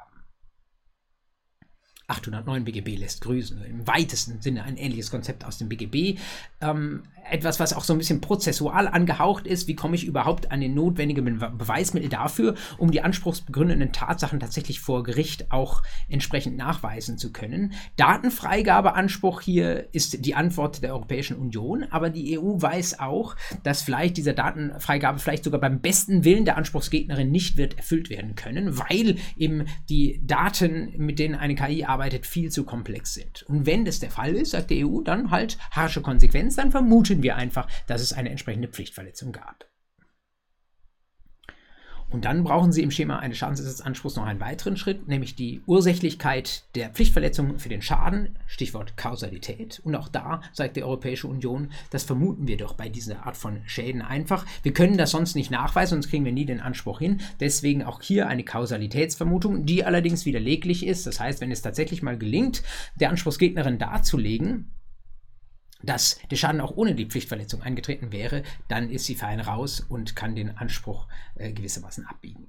809 2.13 2.65
BGB 2.65 2.99
lässt 2.99 3.23
grüßen. 3.23 3.65
Im 3.65 3.87
weitesten 3.87 4.41
Sinne 4.41 4.65
ein 4.65 4.77
ähnliches 4.77 5.11
Konzept 5.11 5.45
aus 5.45 5.59
dem 5.59 5.69
BGB. 5.69 6.19
Ähm, 6.61 7.03
etwas, 7.31 7.61
was 7.61 7.73
auch 7.73 7.85
so 7.85 7.93
ein 7.93 7.99
bisschen 7.99 8.21
prozessual 8.21 8.89
angehaucht 8.89 9.47
ist. 9.47 9.69
Wie 9.69 9.77
komme 9.77 9.95
ich 9.95 10.05
überhaupt 10.05 10.51
an 10.51 10.61
den 10.61 10.75
notwendigen 10.75 11.39
Beweismittel 11.39 12.09
dafür, 12.09 12.55
um 12.79 12.91
die 12.91 13.01
anspruchsbegründenden 13.01 13.93
Tatsachen 13.93 14.41
tatsächlich 14.41 14.81
vor 14.81 15.03
Gericht 15.03 15.51
auch 15.51 15.83
entsprechend 16.09 16.57
nachweisen 16.57 17.19
zu 17.19 17.33
können? 17.33 17.73
Datenfreigabeanspruch 17.97 19.41
hier 19.41 19.89
ist 19.93 20.25
die 20.25 20.35
Antwort 20.35 20.83
der 20.83 20.93
Europäischen 20.93 21.37
Union, 21.37 21.87
aber 21.91 22.11
die 22.11 22.39
EU 22.39 22.61
weiß 22.61 22.99
auch, 23.01 23.37
dass 23.63 23.83
vielleicht 23.83 24.17
diese 24.17 24.35
Datenfreigabe 24.35 25.19
vielleicht 25.19 25.45
sogar 25.45 25.61
beim 25.61 25.81
besten 25.81 26.25
Willen 26.25 26.45
der 26.45 26.57
Anspruchsgegnerin 26.57 27.31
nicht 27.31 27.57
wird 27.57 27.79
erfüllt 27.79 28.11
werden 28.11 28.35
können, 28.35 28.79
weil 28.79 29.17
eben 29.37 29.67
die 29.89 30.21
Daten, 30.25 30.93
mit 30.97 31.19
denen 31.19 31.35
eine 31.35 31.55
KI 31.55 31.85
arbeitet, 31.85 32.02
viel 32.27 32.51
zu 32.51 32.65
komplex 32.65 33.15
sind. 33.15 33.43
Und 33.45 33.67
wenn 33.67 33.85
das 33.85 34.01
der 34.01 34.11
Fall 34.11 34.35
ist, 34.35 34.51
sagt 34.51 34.71
die 34.71 34.85
EU, 34.85 35.03
dann 35.03 35.31
halt 35.31 35.59
harsche 35.71 36.03
Konsequenz, 36.03 36.57
dann 36.57 36.71
vermuten 36.71 37.23
wir 37.23 37.37
einfach, 37.37 37.69
dass 37.87 38.03
es 38.03 38.13
eine 38.13 38.31
entsprechende 38.31 38.69
Pflichtverletzung 38.69 39.33
gab. 39.33 39.72
Und 42.13 42.27
dann 42.27 42.45
brauchen 42.45 42.73
Sie 42.73 42.83
im 42.83 42.91
Schema 42.91 43.21
eines 43.21 43.39
Schadensersatzanspruchs 43.39 44.17
noch 44.17 44.27
einen 44.27 44.39
weiteren 44.41 44.77
Schritt, 44.77 45.09
nämlich 45.09 45.35
die 45.35 45.63
Ursächlichkeit 45.67 46.65
der 46.75 46.91
Pflichtverletzung 46.91 47.59
für 47.59 47.71
den 47.71 47.81
Schaden, 47.81 48.37
Stichwort 48.47 48.99
Kausalität. 48.99 49.81
Und 49.83 49.97
auch 49.97 50.09
da 50.09 50.43
sagt 50.53 50.77
die 50.77 50.85
Europäische 50.85 51.27
Union, 51.27 51.73
das 51.91 52.05
vermuten 52.05 52.47
wir 52.47 52.59
doch 52.59 52.75
bei 52.75 52.91
dieser 52.91 53.25
Art 53.27 53.39
von 53.39 53.63
Schäden 53.65 54.03
einfach. 54.03 54.45
Wir 54.63 54.75
können 54.75 54.99
das 54.99 55.11
sonst 55.11 55.37
nicht 55.37 55.51
nachweisen, 55.51 55.97
sonst 55.97 56.11
kriegen 56.11 56.27
wir 56.27 56.33
nie 56.33 56.45
den 56.45 56.61
Anspruch 56.61 56.99
hin. 56.99 57.23
Deswegen 57.41 57.83
auch 57.83 58.03
hier 58.03 58.29
eine 58.29 58.45
Kausalitätsvermutung, 58.45 59.65
die 59.65 59.85
allerdings 59.85 60.27
widerleglich 60.27 60.87
ist. 60.87 61.07
Das 61.07 61.19
heißt, 61.19 61.41
wenn 61.41 61.51
es 61.51 61.63
tatsächlich 61.63 62.03
mal 62.03 62.19
gelingt, 62.19 62.63
der 62.97 63.09
Anspruchsgegnerin 63.09 63.79
darzulegen, 63.79 64.71
dass 65.83 66.19
der 66.31 66.37
Schaden 66.37 66.61
auch 66.61 66.77
ohne 66.77 66.95
die 66.95 67.07
Pflichtverletzung 67.07 67.63
eingetreten 67.63 68.13
wäre, 68.13 68.43
dann 68.69 68.91
ist 68.91 69.07
sie 69.07 69.15
fein 69.15 69.41
raus 69.41 69.81
und 69.81 70.17
kann 70.17 70.35
den 70.35 70.57
Anspruch 70.57 71.07
äh, 71.35 71.53
gewissermaßen 71.53 72.07
abbiegen. 72.07 72.49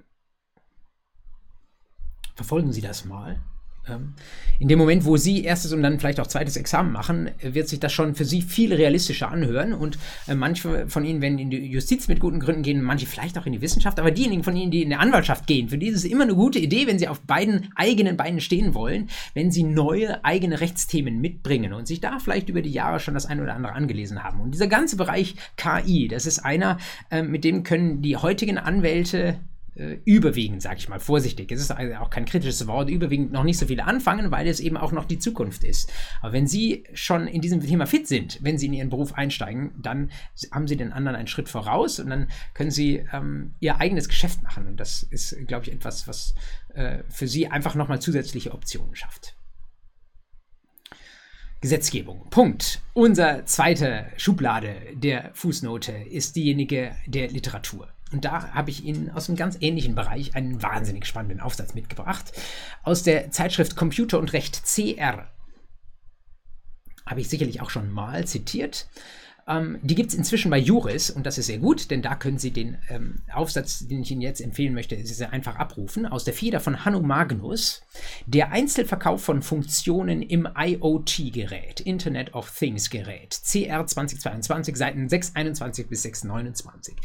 Verfolgen 2.36 2.74
Sie 2.74 2.82
das 2.82 3.06
mal. 3.06 3.42
Ähm, 3.88 4.14
in 4.60 4.68
dem 4.68 4.80
Moment, 4.80 5.06
wo 5.06 5.18
Sie 5.18 5.44
erstes 5.44 5.74
und 5.74 5.84
dann 5.84 6.00
vielleicht 6.00 6.20
auch 6.20 6.28
zweites 6.28 6.56
Examen 6.56 6.92
machen, 6.92 7.32
wird 7.42 7.68
sich 7.68 7.80
das 7.80 7.92
schon 7.92 8.16
für 8.16 8.24
Sie 8.24 8.42
viel 8.42 8.74
realistischer 8.74 9.30
anhören. 9.30 9.74
Und 9.74 9.98
äh, 10.28 10.36
manche 10.36 10.88
von 10.88 11.04
Ihnen 11.04 11.22
werden 11.22 11.40
in 11.40 11.50
die 11.50 11.66
Justiz 11.66 12.08
mit 12.08 12.20
guten 12.20 12.40
Gründen 12.40 12.64
gehen, 12.64 12.82
manche 12.82 13.06
vielleicht 13.06 13.38
auch 13.38 13.46
in 13.46 13.54
die 13.54 13.62
Wissenschaft. 13.62 14.00
Aber 14.00 14.12
diejenigen 14.12 14.44
von 14.44 14.56
Ihnen, 14.56 14.72
die 14.72 14.84
in 14.84 14.90
der 14.90 15.00
Anwaltschaft 15.00 15.48
gehen, 15.48 15.70
für 15.70 15.78
die 15.78 15.88
ist 15.88 15.98
es 15.98 16.06
immer 16.06 16.24
eine 16.24 16.36
gute 16.36 16.60
Idee, 16.60 16.88
wenn 16.88 17.00
Sie 17.00 17.08
auf 17.08 17.22
beiden 17.22 17.70
eigenen 17.76 18.16
Beinen 18.16 18.40
stehen 18.40 18.74
wollen, 18.74 19.10
wenn 19.34 19.52
Sie 19.52 19.64
neue 19.64 20.24
eigene 20.24 20.62
Rechtsthemen 20.62 21.20
mitbringen 21.20 21.74
und 21.74 21.88
sich 21.88 22.00
da 22.00 22.20
vielleicht 22.20 22.50
über 22.50 22.62
die 22.62 22.72
Jahre 22.72 23.00
schon 23.00 23.14
das 23.14 23.26
eine 23.26 23.44
oder 23.44 23.56
andere 23.56 23.74
angelesen 23.74 24.24
haben. 24.24 24.40
Und 24.40 24.54
dieser 24.54 24.68
ganze 24.68 24.96
Bereich 24.96 25.36
KI, 25.58 26.08
das 26.08 26.26
ist 26.26 26.40
einer, 26.40 26.78
äh, 27.10 27.22
mit 27.22 27.44
dem 27.44 27.64
können 27.64 28.02
die 28.02 28.18
heutigen 28.18 28.58
Anwälte 28.58 29.40
überwiegend, 30.06 30.62
sage 30.62 30.78
ich 30.78 30.90
mal, 30.90 31.00
vorsichtig, 31.00 31.52
es 31.52 31.60
ist 31.60 31.72
also 31.72 31.96
auch 31.96 32.10
kein 32.10 32.26
kritisches 32.26 32.68
Wort, 32.68 32.90
überwiegend 32.90 33.32
noch 33.32 33.44
nicht 33.44 33.58
so 33.58 33.66
viele 33.66 33.86
anfangen, 33.86 34.30
weil 34.30 34.48
es 34.48 34.60
eben 34.60 34.78
auch 34.78 34.92
noch 34.92 35.06
die 35.06 35.20
Zukunft 35.20 35.64
ist. 35.64 35.92
Aber 36.22 36.34
wenn 36.34 36.48
Sie 36.48 36.84
schon 36.94 37.28
in 37.28 37.42
diesem 37.42 37.62
Thema 37.62 37.88
fit 37.88 38.08
sind, 38.08 38.40
wenn 38.42 38.58
Sie 38.58 38.68
in 38.68 38.74
Ihren 38.74 38.90
Beruf 38.90 39.14
einsteigen, 39.14 39.72
dann 39.82 40.12
haben 40.52 40.68
Sie 40.68 40.78
den 40.78 40.94
anderen 40.94 41.18
einen 41.18 41.28
Schritt 41.28 41.50
voraus 41.50 42.00
und 42.00 42.10
dann 42.10 42.28
können 42.54 42.72
Sie 42.72 43.04
ähm, 43.12 43.56
Ihr 43.60 43.80
eigenes 43.80 44.08
Geschäft 44.08 44.44
machen. 44.44 44.68
Und 44.68 44.80
das 44.80 45.04
ist, 45.04 45.36
glaube 45.48 45.66
ich, 45.66 45.72
etwas, 45.72 46.08
was 46.08 46.36
äh, 46.74 47.00
für 47.10 47.28
Sie 47.28 47.48
einfach 47.48 47.76
nochmal 47.76 48.00
zusätzliche 48.00 48.54
Optionen 48.54 48.96
schafft. 48.96 49.36
Gesetzgebung. 51.62 52.30
Punkt. 52.30 52.82
Unser 52.94 53.46
zweite 53.46 54.08
Schublade 54.18 54.76
der 54.96 55.32
Fußnote 55.34 55.94
ist 55.94 56.36
diejenige 56.36 56.94
der 57.08 57.30
Literatur. 57.30 57.93
Und 58.14 58.26
da 58.26 58.54
habe 58.54 58.70
ich 58.70 58.86
Ihnen 58.86 59.10
aus 59.10 59.28
einem 59.28 59.38
ganz 59.38 59.58
ähnlichen 59.60 59.96
Bereich 59.96 60.36
einen 60.36 60.62
wahnsinnig 60.62 61.06
spannenden 61.06 61.40
Aufsatz 61.40 61.74
mitgebracht. 61.74 62.32
Aus 62.84 63.04
der 63.04 63.32
Zeitschrift 63.32 63.76
Computer 63.76 64.20
und 64.20 64.34
Recht 64.34 64.64
CR. 64.66 65.28
Habe 67.06 67.20
ich 67.20 67.28
sicherlich 67.28 67.60
auch 67.60 67.72
schon 67.72 67.92
mal 67.92 68.26
zitiert. 68.26 68.88
Ähm, 69.48 69.80
die 69.82 69.96
gibt 69.96 70.10
es 70.10 70.16
inzwischen 70.16 70.50
bei 70.50 70.58
Juris 70.58 71.10
und 71.10 71.26
das 71.26 71.38
ist 71.38 71.48
sehr 71.48 71.58
gut, 71.58 71.92
denn 71.92 72.02
da 72.02 72.16
können 72.16 72.38
Sie 72.38 72.52
den 72.52 72.78
ähm, 72.90 73.22
Aufsatz, 73.34 73.86
den 73.88 74.02
ich 74.02 74.12
Ihnen 74.12 74.22
jetzt 74.22 74.40
empfehlen 74.40 74.74
möchte, 74.74 75.04
sehr 75.06 75.34
einfach 75.34 75.58
abrufen. 75.58 76.06
Aus 76.06 76.24
der 76.24 76.34
Feder 76.34 76.60
von 76.60 76.86
Hanno 76.86 77.02
Magnus. 77.02 77.82
Der 78.26 78.52
Einzelverkauf 78.52 79.24
von 79.24 79.42
Funktionen 79.42 80.22
im 80.22 80.48
IoT-Gerät, 80.56 81.82
Internet 81.82 82.34
of 82.34 82.58
Things-Gerät, 82.58 83.40
CR 83.44 83.86
2022, 83.86 84.76
Seiten 84.76 85.10
621 85.10 85.88
bis 85.88 86.04
629. 86.04 86.96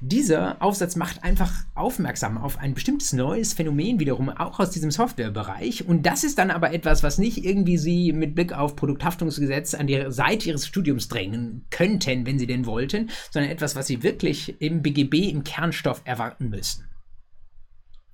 Dieser 0.00 0.60
Aufsatz 0.60 0.96
macht 0.96 1.22
einfach 1.22 1.52
aufmerksam 1.74 2.36
auf 2.36 2.58
ein 2.58 2.74
bestimmtes 2.74 3.12
neues 3.12 3.52
Phänomen 3.52 4.00
wiederum 4.00 4.30
auch 4.30 4.58
aus 4.58 4.70
diesem 4.70 4.90
Softwarebereich 4.90 5.86
und 5.86 6.04
das 6.04 6.24
ist 6.24 6.38
dann 6.38 6.50
aber 6.50 6.72
etwas, 6.72 7.02
was 7.04 7.18
nicht 7.18 7.44
irgendwie 7.44 7.78
Sie 7.78 8.12
mit 8.12 8.34
Blick 8.34 8.52
auf 8.52 8.74
Produkthaftungsgesetz 8.74 9.74
an 9.74 9.86
die 9.86 10.06
Seite 10.08 10.48
Ihres 10.48 10.66
Studiums 10.66 11.06
drängen 11.06 11.61
könnten, 11.70 12.26
wenn 12.26 12.38
Sie 12.38 12.46
denn 12.46 12.66
wollten, 12.66 13.10
sondern 13.30 13.50
etwas, 13.50 13.76
was 13.76 13.86
Sie 13.86 14.02
wirklich 14.02 14.60
im 14.60 14.82
BGB 14.82 15.30
im 15.30 15.44
Kernstoff 15.44 16.02
erwarten 16.04 16.48
müssen. 16.48 16.88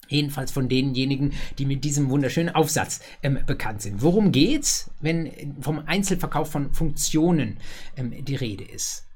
Jedenfalls 0.09 0.51
von 0.51 0.69
denjenigen, 0.69 1.35
die 1.59 1.67
mit 1.67 1.85
diesem 1.85 2.09
wunderschönen 2.09 2.55
Aufsatz 2.55 3.01
ähm, 3.23 3.41
bekannt 3.47 3.83
sind. 3.83 4.03
Worum 4.03 4.33
geht's, 4.33 4.91
wenn 5.01 5.57
vom 5.61 5.81
Einzelverkauf 5.81 6.51
von 6.51 6.73
Funktionen 6.73 7.59
ähm, 7.97 8.25
die 8.25 8.37
Rede 8.37 8.65
ist? 8.65 9.08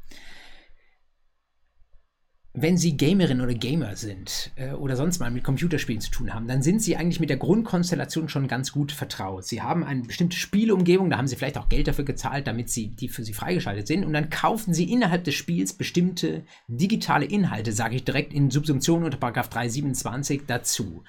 Wenn 2.55 2.77
Sie 2.77 2.99
Gamerin 2.99 3.41
oder 3.41 3.55
Gamer 3.55 3.97
sind 3.97 4.51
äh, 4.57 4.73
oder 4.73 4.95
sonst 4.95 5.21
mal 5.21 5.31
mit 5.31 5.43
Computerspielen 5.43 6.03
zu 6.03 6.11
tun 6.11 6.35
haben, 6.35 6.47
dann 6.47 6.63
sind 6.63 6.83
Sie 6.83 6.97
eigentlich 6.97 7.19
mit 7.19 7.31
der 7.31 7.39
Grundkonstellation 7.39 8.29
schon 8.29 8.47
ganz 8.47 8.73
gut 8.73 8.93
vertraut. 8.93 9.47
Sie 9.47 9.63
haben 9.63 9.83
eine 9.85 10.03
bestimmte 10.03 10.37
Spielumgebung, 10.37 11.09
da 11.09 11.17
haben 11.17 11.29
Sie 11.29 11.37
vielleicht 11.37 11.57
auch 11.57 11.71
Geld 11.71 11.89
dafür 11.89 12.05
gezahlt, 12.05 12.47
damit 12.47 12.69
Sie 12.69 12.89
die 12.89 13.09
für 13.09 13.25
Sie 13.25 13.33
freigeschaltet 13.33 13.87
sind 13.87 14.05
und 14.05 14.13
dann 14.13 14.29
kaufen 14.29 14.75
Sie 14.75 14.93
innerhalb 14.93 15.25
des 15.25 15.35
Spiels 15.35 15.73
bestimmte 15.73 16.45
digitale 16.69 17.25
Inhalte, 17.25 17.73
sage 17.73 17.97
ich 17.97 18.05
direkt 18.05 18.35
in 18.35 18.51
Subsumption 18.51 19.05
unter 19.05 19.17
327 19.17 20.43
dazu. 20.47 21.05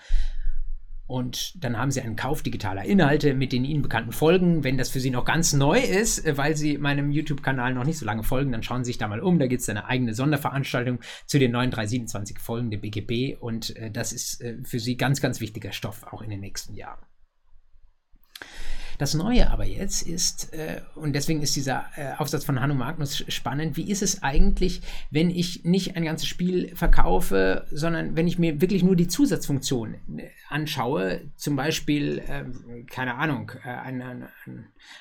Und 1.05 1.63
dann 1.63 1.77
haben 1.77 1.91
Sie 1.91 2.01
einen 2.01 2.15
Kauf 2.15 2.43
digitaler 2.43 2.85
Inhalte 2.85 3.33
mit 3.33 3.51
den 3.51 3.65
Ihnen 3.65 3.81
bekannten 3.81 4.11
Folgen. 4.11 4.63
Wenn 4.63 4.77
das 4.77 4.89
für 4.89 4.99
Sie 4.99 5.09
noch 5.09 5.25
ganz 5.25 5.53
neu 5.53 5.79
ist, 5.79 6.25
äh, 6.25 6.37
weil 6.37 6.55
Sie 6.55 6.77
meinem 6.77 7.11
YouTube-Kanal 7.11 7.73
noch 7.73 7.83
nicht 7.83 7.97
so 7.97 8.05
lange 8.05 8.23
folgen, 8.23 8.51
dann 8.51 8.63
schauen 8.63 8.83
Sie 8.83 8.89
sich 8.89 8.97
da 8.97 9.07
mal 9.07 9.19
um. 9.19 9.39
Da 9.39 9.47
gibt 9.47 9.61
es 9.61 9.69
eine 9.69 9.85
eigene 9.85 10.13
Sonderveranstaltung 10.13 10.99
zu 11.25 11.39
den 11.39 11.51
neuen 11.51 11.71
327 11.71 12.39
Folgen 12.39 12.71
der 12.71 12.77
BGB. 12.77 13.37
Und 13.39 13.75
äh, 13.75 13.91
das 13.91 14.13
ist 14.13 14.41
äh, 14.41 14.57
für 14.63 14.79
Sie 14.79 14.97
ganz, 14.97 15.21
ganz 15.21 15.41
wichtiger 15.41 15.71
Stoff 15.71 16.03
auch 16.11 16.21
in 16.21 16.29
den 16.29 16.39
nächsten 16.39 16.73
Jahren. 16.73 16.99
Das 19.03 19.15
Neue 19.15 19.51
aber 19.51 19.65
jetzt 19.65 20.03
ist, 20.03 20.53
äh, 20.53 20.79
und 20.95 21.11
deswegen 21.11 21.41
ist 21.41 21.57
dieser 21.57 21.83
äh, 21.97 22.13
Aufsatz 22.19 22.45
von 22.45 22.61
Hanno 22.61 22.73
Magnus 22.73 23.25
spannend, 23.27 23.75
wie 23.75 23.91
ist 23.91 24.01
es 24.01 24.23
eigentlich, 24.23 24.81
wenn 25.11 25.29
ich 25.29 25.65
nicht 25.65 25.97
ein 25.97 26.05
ganzes 26.05 26.29
Spiel 26.29 26.73
verkaufe, 26.73 27.67
sondern 27.69 28.15
wenn 28.15 28.29
ich 28.29 28.39
mir 28.39 28.61
wirklich 28.61 28.81
nur 28.81 28.95
die 28.95 29.09
Zusatzfunktion 29.09 29.95
äh, 29.95 30.29
anschaue, 30.47 31.19
zum 31.35 31.57
Beispiel, 31.57 32.21
ähm, 32.29 32.85
keine 32.89 33.15
Ahnung, 33.15 33.51
äh, 33.65 33.71
ein, 33.71 34.01
ein, 34.01 34.29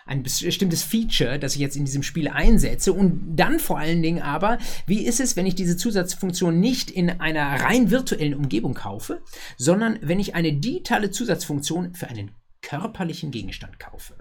ein, 0.05 0.25
bestimmtes 0.25 0.83
Feature, 0.83 1.39
das 1.39 1.55
ich 1.55 1.61
jetzt 1.61 1.77
in 1.77 1.85
diesem 1.85 2.03
Spiel 2.03 2.27
einsetze. 2.27 2.93
Und 2.93 3.37
dann 3.37 3.61
vor 3.61 3.79
allen 3.79 4.03
Dingen 4.03 4.21
aber, 4.21 4.59
wie 4.85 5.07
ist 5.07 5.21
es, 5.21 5.37
wenn 5.37 5.47
ich 5.47 5.55
diese 5.55 5.77
Zusatzfunktion 5.77 6.59
nicht 6.59 6.91
in 6.91 7.09
einer 7.09 7.63
rein 7.63 7.93
virtuellen 7.93 8.35
Umgebung 8.35 8.75
kaufe, 8.75 9.23
sondern 9.57 10.01
wenn 10.03 10.19
ich 10.19 10.35
eine 10.35 10.55
digitale 10.55 11.13
Zusatzfunktion 11.13 11.95
für 11.95 12.09
einen 12.09 12.33
körperlichen 12.63 13.31
Gegenstand 13.31 13.79
kaufe. 13.79 14.15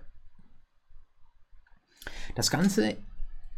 Das 2.35 2.49
Ganze, 2.49 2.97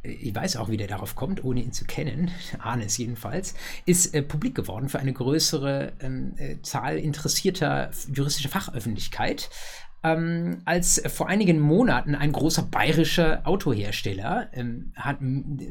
äh, 0.03 0.09
ich 0.09 0.35
weiß 0.35 0.57
auch, 0.57 0.69
wie 0.69 0.77
der 0.77 0.87
darauf 0.87 1.15
kommt, 1.15 1.43
ohne 1.43 1.61
ihn 1.61 1.73
zu 1.73 1.85
kennen, 1.85 2.31
ahne 2.59 2.85
es 2.85 2.97
jedenfalls, 2.97 3.55
ist 3.85 4.13
äh, 4.13 4.21
publik 4.21 4.55
geworden 4.55 4.89
für 4.89 4.99
eine 4.99 5.13
größere 5.13 5.93
ähm, 5.99 6.33
äh, 6.37 6.61
Zahl 6.61 6.97
interessierter 6.97 7.91
juristischer 8.13 8.49
Fachöffentlichkeit. 8.49 9.49
Ähm, 10.05 10.61
als 10.65 11.01
vor 11.07 11.29
einigen 11.29 11.61
Monaten 11.61 12.13
ein 12.13 12.33
großer 12.33 12.63
bayerischer 12.63 13.47
Autohersteller 13.47 14.49
ähm, 14.51 14.91
hat 14.95 15.19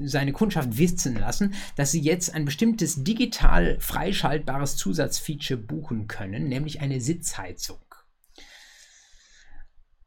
seine 0.04 0.32
Kundschaft 0.32 0.78
wissen 0.78 1.16
lassen, 1.16 1.52
dass 1.76 1.92
sie 1.92 2.00
jetzt 2.00 2.34
ein 2.34 2.46
bestimmtes 2.46 3.04
digital 3.04 3.76
freischaltbares 3.78 4.76
Zusatzfeature 4.76 5.60
buchen 5.60 6.06
können, 6.06 6.48
nämlich 6.48 6.80
eine 6.80 7.02
Sitzheizung. 7.02 7.76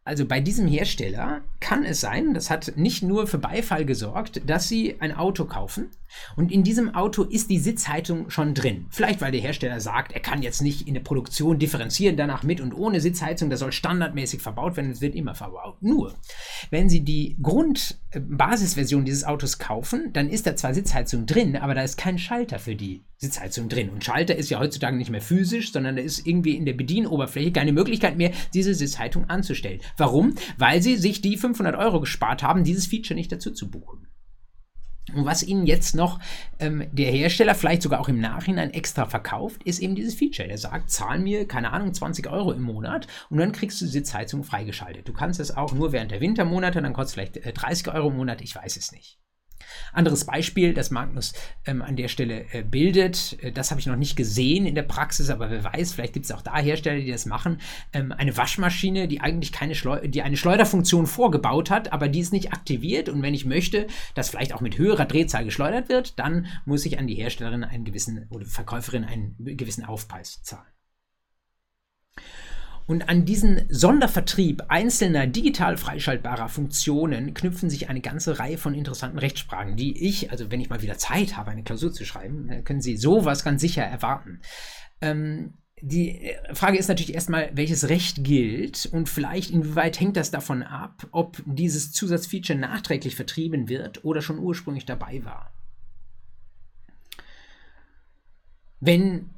Also 0.08 0.28
bei 0.28 0.40
diesem 0.40 0.68
Hersteller 0.68 1.42
kann 1.60 1.84
es 1.84 2.00
sein, 2.00 2.36
das 2.36 2.52
hat 2.52 2.74
nicht 2.76 3.02
nur 3.02 3.26
für 3.26 3.40
Beifall 3.40 3.86
gesorgt, 3.86 4.40
dass 4.48 4.68
Sie 4.68 4.98
ein 5.00 5.12
Auto 5.12 5.46
kaufen 5.46 5.90
und 6.36 6.52
in 6.52 6.64
diesem 6.64 6.94
Auto 6.94 7.24
ist 7.24 7.50
die 7.50 7.58
Sitzheizung 7.58 8.30
schon 8.30 8.54
drin. 8.54 8.86
Vielleicht 8.92 9.20
weil 9.20 9.32
der 9.32 9.42
Hersteller 9.42 9.80
sagt, 9.80 10.14
er 10.14 10.20
kann 10.20 10.44
jetzt 10.44 10.62
nicht 10.62 10.88
in 10.88 10.94
der 10.94 11.02
Produktion 11.02 11.58
differenzieren, 11.58 12.18
danach 12.18 12.44
mit 12.44 12.62
und 12.62 12.76
ohne 12.76 13.02
Sitzheizung, 13.02 13.50
das 13.50 13.62
soll 13.62 13.72
standardmäßig 13.72 14.42
verbaut 14.42 14.78
werden, 14.78 14.92
es 14.92 15.02
wird 15.02 15.16
immer 15.16 15.34
verbaut. 15.34 15.82
Nur, 15.82 16.14
wenn 16.70 16.88
Sie 16.88 17.04
die 17.04 17.36
Grundbasisversion 17.42 19.06
dieses 19.06 19.24
Autos 19.24 19.58
kaufen, 19.58 20.14
dann 20.14 20.30
ist 20.30 20.46
da 20.46 20.56
zwar 20.56 20.76
Sitzheizung 20.76 21.26
drin, 21.26 21.56
aber 21.56 21.74
da 21.74 21.82
ist 21.82 21.98
kein 21.98 22.20
Schalter 22.20 22.60
für 22.60 22.76
die 22.76 23.04
Sitzheizung 23.18 23.70
drin. 23.70 23.90
Und 23.90 24.04
Schalter 24.04 24.36
ist 24.36 24.50
ja 24.50 24.60
heutzutage 24.60 24.98
nicht 24.98 25.10
mehr 25.10 25.22
physisch, 25.22 25.72
sondern 25.72 25.96
da 25.96 26.02
ist 26.02 26.26
irgendwie 26.26 26.56
in 26.56 26.66
der 26.66 26.74
Bedienoberfläche 26.74 27.52
keine 27.52 27.72
Möglichkeit 27.72 28.18
mehr, 28.18 28.32
diese 28.54 28.74
Sitzheizung 28.74 29.30
anzustellen. 29.30 29.82
Warum? 29.98 30.36
Weil 30.58 30.82
sie 30.82 30.98
sich 30.98 31.22
die 31.22 31.38
500 31.38 31.76
Euro 31.76 32.00
gespart 32.00 32.44
haben, 32.44 32.64
dieses 32.64 32.88
Feature 32.88 33.16
nicht 33.16 33.32
dazu 33.32 33.52
zu 33.52 33.70
buchen. 33.70 34.08
Und 35.14 35.26
was 35.26 35.44
Ihnen 35.44 35.68
jetzt 35.68 35.96
noch 35.96 36.20
ähm, 36.60 36.88
der 36.92 37.12
Hersteller 37.12 37.54
vielleicht 37.54 37.84
sogar 37.84 38.00
auch 38.00 38.10
im 38.10 38.20
Nachhinein 38.20 38.72
extra 38.72 39.06
verkauft, 39.06 39.62
ist 39.64 39.80
eben 39.80 39.96
dieses 39.96 40.16
Feature. 40.16 40.48
Der 40.48 40.58
sagt, 40.58 40.90
zahl 40.90 41.20
mir, 41.20 41.48
keine 41.48 41.72
Ahnung, 41.72 41.94
20 41.94 42.28
Euro 42.28 42.52
im 42.52 42.64
Monat 42.64 43.08
und 43.30 43.38
dann 43.38 43.52
kriegst 43.52 43.80
du 43.82 43.86
Sitzheizung 43.86 44.44
freigeschaltet. 44.44 45.08
Du 45.08 45.14
kannst 45.14 45.40
es 45.40 45.56
auch 45.56 45.74
nur 45.74 45.92
während 45.92 46.12
der 46.12 46.22
Wintermonate, 46.22 46.82
dann 46.82 46.94
kostet 46.94 47.28
es 47.28 47.34
vielleicht 47.42 47.64
30 47.64 47.88
äh, 47.88 47.90
Euro 47.92 48.10
im 48.10 48.18
Monat, 48.18 48.42
ich 48.42 48.56
weiß 48.56 48.78
es 48.78 48.92
nicht. 48.92 49.20
Anderes 49.94 50.26
Beispiel, 50.26 50.74
das 50.74 50.92
Magnus 50.92 51.34
ähm, 51.66 51.82
an 51.82 51.96
der 51.96 52.08
Stelle 52.08 52.46
äh, 52.52 52.64
bildet, 52.64 53.38
äh, 53.42 53.52
das 53.52 53.72
habe 53.72 53.80
ich 53.80 53.88
noch 53.88 53.96
nicht 53.96 54.16
gesehen 54.16 54.66
in 54.66 54.76
der 54.76 54.84
Praxis, 54.84 55.30
aber 55.30 55.50
wer 55.50 55.64
weiß, 55.64 55.94
vielleicht 55.94 56.14
gibt 56.14 56.26
es 56.26 56.32
auch 56.32 56.42
da 56.42 56.58
Hersteller, 56.58 57.00
die 57.00 57.12
das 57.12 57.26
machen. 57.26 57.60
Ähm, 57.94 58.12
eine 58.12 58.36
Waschmaschine, 58.36 59.08
die 59.08 59.22
eigentlich 59.22 59.52
keine 59.52 59.76
Schleu 59.76 60.08
die 60.08 60.22
eine 60.22 60.38
Schleuderfunktion 60.38 61.08
vorgebaut 61.08 61.70
hat, 61.70 61.94
aber 61.94 62.08
die 62.08 62.20
ist 62.20 62.34
nicht 62.34 62.54
aktiviert. 62.54 63.10
Und 63.10 63.22
wenn 63.22 63.34
ich 63.34 63.46
möchte, 63.46 63.88
dass 64.14 64.30
vielleicht 64.30 64.54
auch 64.54 64.62
mit 64.62 64.78
höherer 64.78 65.06
Drehzahl 65.06 65.46
geschleudert 65.46 65.90
wird, 65.90 66.20
dann 66.20 66.48
muss 66.66 66.86
ich 66.86 67.00
an 67.00 67.08
die 67.08 67.16
Herstellerin 67.16 67.64
einen 67.64 67.86
gewissen 67.86 68.28
oder 68.30 68.46
Verkäuferin 68.46 69.06
einen 69.06 69.36
gewissen 69.38 69.86
Aufpreis 69.86 70.44
zahlen. 70.44 70.68
Und 72.88 73.10
an 73.10 73.26
diesen 73.26 73.62
Sondervertrieb 73.70 74.64
einzelner 74.68 75.26
digital 75.26 75.78
freischaltbarer 75.78 76.50
Funktionen 76.50 77.34
knüpfen 77.34 77.70
sich 77.70 77.90
eine 77.90 78.02
ganze 78.02 78.38
Reihe 78.38 78.60
von 78.60 78.76
interessanten 78.76 79.18
Rechtsfragen, 79.18 79.76
die 79.76 80.08
ich, 80.08 80.32
also 80.32 80.52
wenn 80.52 80.62
ich 80.62 80.70
mal 80.70 80.84
wieder 80.84 80.98
Zeit 80.98 81.36
habe, 81.36 81.52
eine 81.52 81.64
Klausur 81.64 81.92
zu 81.92 82.06
schreiben, 82.06 82.64
können 82.64 82.82
Sie 82.82 82.98
sowas 82.98 83.44
ganz 83.44 83.62
sicher 83.62 83.84
erwarten. 83.84 84.40
Ähm, 85.02 85.56
die 85.82 86.32
Frage 86.54 86.78
ist 86.78 86.88
natürlich 86.88 87.14
erstmal, 87.14 87.52
welches 87.54 87.90
Recht 87.90 88.24
gilt 88.24 88.86
und 88.86 89.10
vielleicht 89.10 89.52
inwieweit 89.52 90.00
hängt 90.00 90.16
das 90.16 90.32
davon 90.32 90.64
ab, 90.64 91.08
ob 91.12 91.42
dieses 91.46 91.92
Zusatzfeature 91.92 92.58
nachträglich 92.58 93.16
vertrieben 93.16 93.68
wird 93.68 94.06
oder 94.06 94.22
schon 94.22 94.40
ursprünglich 94.40 94.86
dabei 94.86 95.26
war. 95.26 95.52
Wenn 98.80 99.35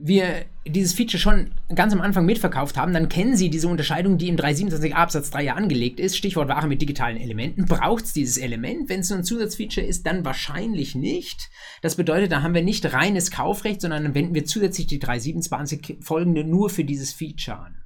wir 0.00 0.44
dieses 0.66 0.92
Feature 0.92 1.20
schon 1.20 1.50
ganz 1.74 1.92
am 1.92 2.00
Anfang 2.00 2.24
mitverkauft 2.24 2.76
haben, 2.76 2.92
dann 2.92 3.08
kennen 3.08 3.36
Sie 3.36 3.50
diese 3.50 3.68
Unterscheidung, 3.68 4.16
die 4.16 4.28
im 4.28 4.36
327 4.36 4.94
Absatz 4.94 5.30
3 5.30 5.44
ja 5.44 5.54
angelegt 5.54 5.98
ist. 5.98 6.16
Stichwort 6.16 6.48
Ware 6.48 6.68
mit 6.68 6.80
digitalen 6.80 7.16
Elementen. 7.16 7.66
Braucht 7.66 8.04
es 8.04 8.12
dieses 8.12 8.38
Element? 8.38 8.88
Wenn 8.88 9.00
es 9.00 9.10
nur 9.10 9.18
ein 9.18 9.24
Zusatzfeature 9.24 9.84
ist, 9.84 10.06
dann 10.06 10.24
wahrscheinlich 10.24 10.94
nicht. 10.94 11.50
Das 11.82 11.96
bedeutet, 11.96 12.30
da 12.30 12.42
haben 12.42 12.54
wir 12.54 12.62
nicht 12.62 12.92
reines 12.92 13.30
Kaufrecht, 13.30 13.80
sondern 13.80 14.04
dann 14.04 14.14
wenden 14.14 14.34
wir 14.34 14.44
zusätzlich 14.44 14.86
die 14.86 15.00
327 15.00 15.98
folgende 16.00 16.44
nur 16.44 16.70
für 16.70 16.84
dieses 16.84 17.12
Feature 17.12 17.58
an. 17.58 17.78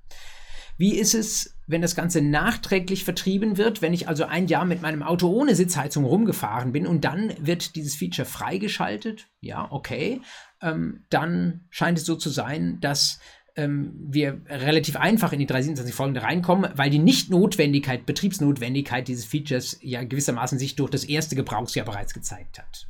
Wie 0.78 0.99
ist 0.99 1.14
es, 1.14 1.57
wenn 1.66 1.83
das 1.83 1.95
Ganze 1.95 2.23
nachträglich 2.23 3.04
vertrieben 3.04 3.57
wird, 3.57 3.83
wenn 3.83 3.92
ich 3.92 4.09
also 4.09 4.25
ein 4.25 4.49
Jahr 4.49 4.64
mit 4.64 4.83
meinem 4.83 5.02
Auto 5.02 5.28
ohne 5.28 5.54
Sitzheizung 5.54 6.04
rumgefahren 6.04 6.73
bin 6.73 6.87
und 6.87 7.04
dann 7.04 7.33
wird 7.38 7.76
dieses 7.76 7.95
Feature 7.95 8.26
freigeschaltet? 8.26 9.28
Ja, 9.40 9.69
okay. 9.71 10.21
Ähm, 10.62 11.04
dann 11.11 11.62
scheint 11.71 11.99
es 11.99 12.07
so 12.07 12.16
zu 12.16 12.31
sein, 12.31 12.78
dass 12.81 13.19
ähm, 13.57 13.92
wir 13.99 14.40
relativ 14.49 14.97
einfach 14.97 15.33
in 15.33 15.38
die 15.38 15.47
327 15.47 15.95
folgende 15.95 16.23
reinkommen, 16.23 16.71
weil 16.75 16.90
die 16.90 16.99
Nichtnotwendigkeit, 16.99 18.07
Betriebsnotwendigkeit 18.07 19.09
dieses 19.09 19.25
Features 19.25 19.78
ja 19.83 20.02
gewissermaßen 20.04 20.59
sich 20.59 20.76
durch 20.76 20.90
das 20.90 21.04
erste 21.04 21.37
Gebrauchsjahr 21.37 21.85
bereits 21.85 22.14
gezeigt 22.14 22.59
hat. 22.59 22.87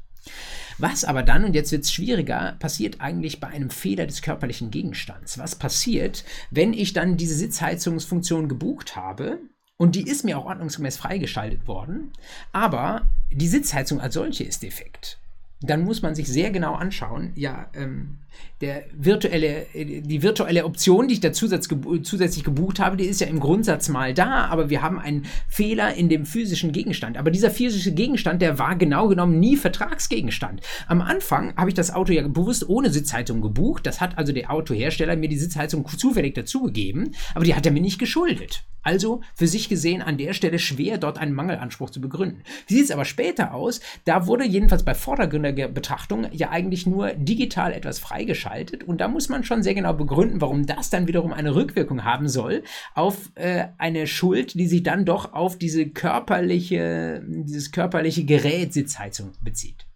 Was 0.79 1.05
aber 1.05 1.23
dann, 1.23 1.45
und 1.45 1.55
jetzt 1.55 1.73
wird 1.73 1.85
es 1.85 1.93
schwieriger, 1.93 2.57
passiert 2.59 3.00
eigentlich 3.00 3.41
bei 3.41 3.49
einem 3.49 3.71
Fehler 3.71 4.07
des 4.07 4.23
körperlichen 4.23 4.71
Gegenstands? 4.71 5.38
Was 5.38 5.57
passiert, 5.57 6.25
wenn 6.50 6.73
ich 6.73 6.93
dann 6.93 7.17
diese 7.17 7.35
Sitzheizungsfunktion 7.35 8.49
gebucht 8.49 8.97
habe 8.97 9.38
Und 9.79 9.97
die 9.97 10.07
ist 10.07 10.25
mir 10.25 10.38
auch 10.38 10.45
ordnungsgemäß 10.45 10.97
freigeschaltet 10.97 11.67
worden. 11.67 12.12
Aber 12.52 13.11
die 13.33 13.49
Sitzheizung 13.49 14.00
als 14.00 14.14
solche 14.14 14.45
ist 14.45 14.62
defekt 14.62 15.19
dann 15.62 15.85
muss 15.85 16.02
man 16.02 16.14
sich 16.14 16.28
sehr 16.28 16.50
genau 16.50 16.75
anschauen, 16.75 17.33
ja, 17.35 17.69
ähm, 17.75 18.19
der 18.61 18.85
virtuelle, 18.93 19.67
die 19.75 20.23
virtuelle 20.23 20.65
Option, 20.65 21.09
die 21.09 21.15
ich 21.15 21.21
da 21.21 21.33
zusätzlich 21.33 22.45
gebucht 22.45 22.79
habe, 22.79 22.97
die 22.97 23.05
ist 23.05 23.21
ja 23.21 23.27
im 23.27 23.41
Grundsatz 23.41 23.89
mal 23.89 24.15
da, 24.15 24.47
aber 24.47 24.71
wir 24.71 24.83
haben 24.83 25.01
einen 25.01 25.27
Fehler 25.49 25.95
in 25.95 26.09
dem 26.09 26.27
physischen 26.27 26.73
Gegenstand. 26.73 27.17
Aber 27.19 27.31
dieser 27.31 27.51
physische 27.51 27.93
Gegenstand, 27.93 28.41
der 28.41 28.59
war 28.59 28.77
genau 28.77 29.09
genommen 29.09 29.41
nie 29.41 29.57
Vertragsgegenstand. 29.57 30.61
Am 30.87 31.01
Anfang 31.03 31.57
habe 31.57 31.71
ich 31.71 31.75
das 31.75 31.93
Auto 31.93 32.12
ja 32.12 32.27
bewusst 32.27 32.69
ohne 32.69 32.91
Sitzheizung 32.91 33.41
gebucht. 33.41 33.87
Das 33.87 34.01
hat 34.01 34.17
also 34.17 34.33
der 34.33 34.51
Autohersteller 34.51 35.17
mir 35.17 35.29
die 35.29 35.39
Sitzheizung 35.39 35.87
zufällig 35.89 36.35
dazugegeben, 36.35 37.15
aber 37.35 37.45
die 37.45 37.55
hat 37.55 37.67
er 37.67 37.73
mir 37.73 37.83
nicht 37.83 37.99
geschuldet. 37.99 38.62
Also 38.85 39.21
für 39.37 39.47
sich 39.47 39.69
gesehen 39.69 40.03
an 40.03 40.19
der 40.19 40.33
Stelle 40.33 40.59
schwer, 40.59 40.99
dort 40.99 41.17
einen 41.17 41.35
Mangelanspruch 41.35 41.91
zu 41.91 42.01
begründen. 42.01 42.43
Wie 42.67 42.75
sieht 42.75 42.87
es 42.87 42.91
aber 42.91 43.05
später 43.05 43.55
aus? 43.55 43.81
Da 44.07 44.27
wurde 44.27 44.45
jedenfalls 44.45 44.83
bei 44.83 44.95
vordergründiger 44.95 45.69
Betrachtung 45.69 46.27
ja 46.33 46.51
eigentlich 46.51 46.85
nur 46.85 47.12
digital 47.12 47.73
etwas 47.73 48.01
freigeschaltet. 48.23 48.85
Und 48.85 49.00
da 49.00 49.09
muss 49.09 49.29
man 49.29 49.45
schon 49.45 49.62
sehr 49.62 49.75
genau 49.75 49.93
begründen, 49.93 50.41
warum 50.41 50.67
das 50.67 50.91
dann 50.91 51.07
wiederum 51.07 51.33
eine 51.33 51.55
Rückwirkung 51.55 52.05
haben 52.05 52.29
soll 52.29 52.62
auf 52.95 53.31
äh, 53.35 53.67
eine 53.79 54.07
Schuld, 54.07 54.55
die 54.55 54.67
sich 54.67 54.83
dann 54.83 55.05
doch 55.05 55.33
auf 55.33 55.59
diese 55.59 55.88
körperliche, 55.88 57.23
dieses 57.26 57.73
körperliche 57.73 58.25
Gerät 58.25 58.73
Sitzheizung 58.73 59.33
bezieht 59.43 59.87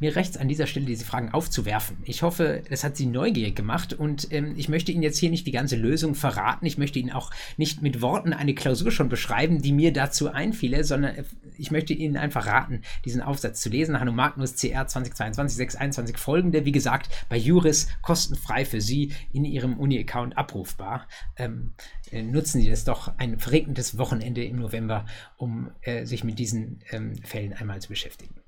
mir 0.00 0.16
rechts 0.16 0.36
an 0.36 0.48
dieser 0.48 0.66
Stelle 0.66 0.86
diese 0.86 1.04
Fragen 1.04 1.32
aufzuwerfen. 1.32 1.98
Ich 2.04 2.22
hoffe, 2.22 2.62
es 2.68 2.84
hat 2.84 2.96
Sie 2.96 3.06
neugierig 3.06 3.56
gemacht 3.56 3.92
und 3.92 4.28
ähm, 4.32 4.54
ich 4.56 4.68
möchte 4.68 4.92
Ihnen 4.92 5.02
jetzt 5.02 5.18
hier 5.18 5.30
nicht 5.30 5.46
die 5.46 5.52
ganze 5.52 5.76
Lösung 5.76 6.14
verraten. 6.14 6.66
Ich 6.66 6.78
möchte 6.78 6.98
Ihnen 6.98 7.10
auch 7.10 7.30
nicht 7.56 7.82
mit 7.82 8.00
Worten 8.00 8.32
eine 8.32 8.54
Klausur 8.54 8.90
schon 8.90 9.08
beschreiben, 9.08 9.62
die 9.62 9.72
mir 9.72 9.92
dazu 9.92 10.30
einfiele, 10.30 10.84
sondern 10.84 11.14
äh, 11.14 11.24
ich 11.56 11.70
möchte 11.70 11.92
Ihnen 11.92 12.16
einfach 12.16 12.46
raten, 12.46 12.82
diesen 13.04 13.22
Aufsatz 13.22 13.60
zu 13.60 13.68
lesen. 13.68 14.00
Hanno 14.00 14.12
Magnus 14.12 14.56
CR 14.56 14.86
2022 14.86 15.56
621 15.56 16.18
folgende, 16.18 16.64
wie 16.64 16.72
gesagt, 16.72 17.08
bei 17.28 17.36
Juris 17.36 17.88
kostenfrei 18.02 18.64
für 18.64 18.80
Sie 18.80 19.12
in 19.32 19.44
Ihrem 19.44 19.78
Uni-Account 19.78 20.36
abrufbar. 20.36 21.06
Ähm, 21.36 21.74
äh, 22.10 22.22
nutzen 22.22 22.60
Sie 22.60 22.70
das 22.70 22.84
doch 22.84 23.18
ein 23.18 23.38
verregnetes 23.38 23.98
Wochenende 23.98 24.44
im 24.44 24.56
November, 24.56 25.06
um 25.36 25.70
äh, 25.82 26.04
sich 26.04 26.24
mit 26.24 26.38
diesen 26.38 26.80
ähm, 26.90 27.16
Fällen 27.22 27.52
einmal 27.52 27.80
zu 27.80 27.88
beschäftigen. 27.88 28.43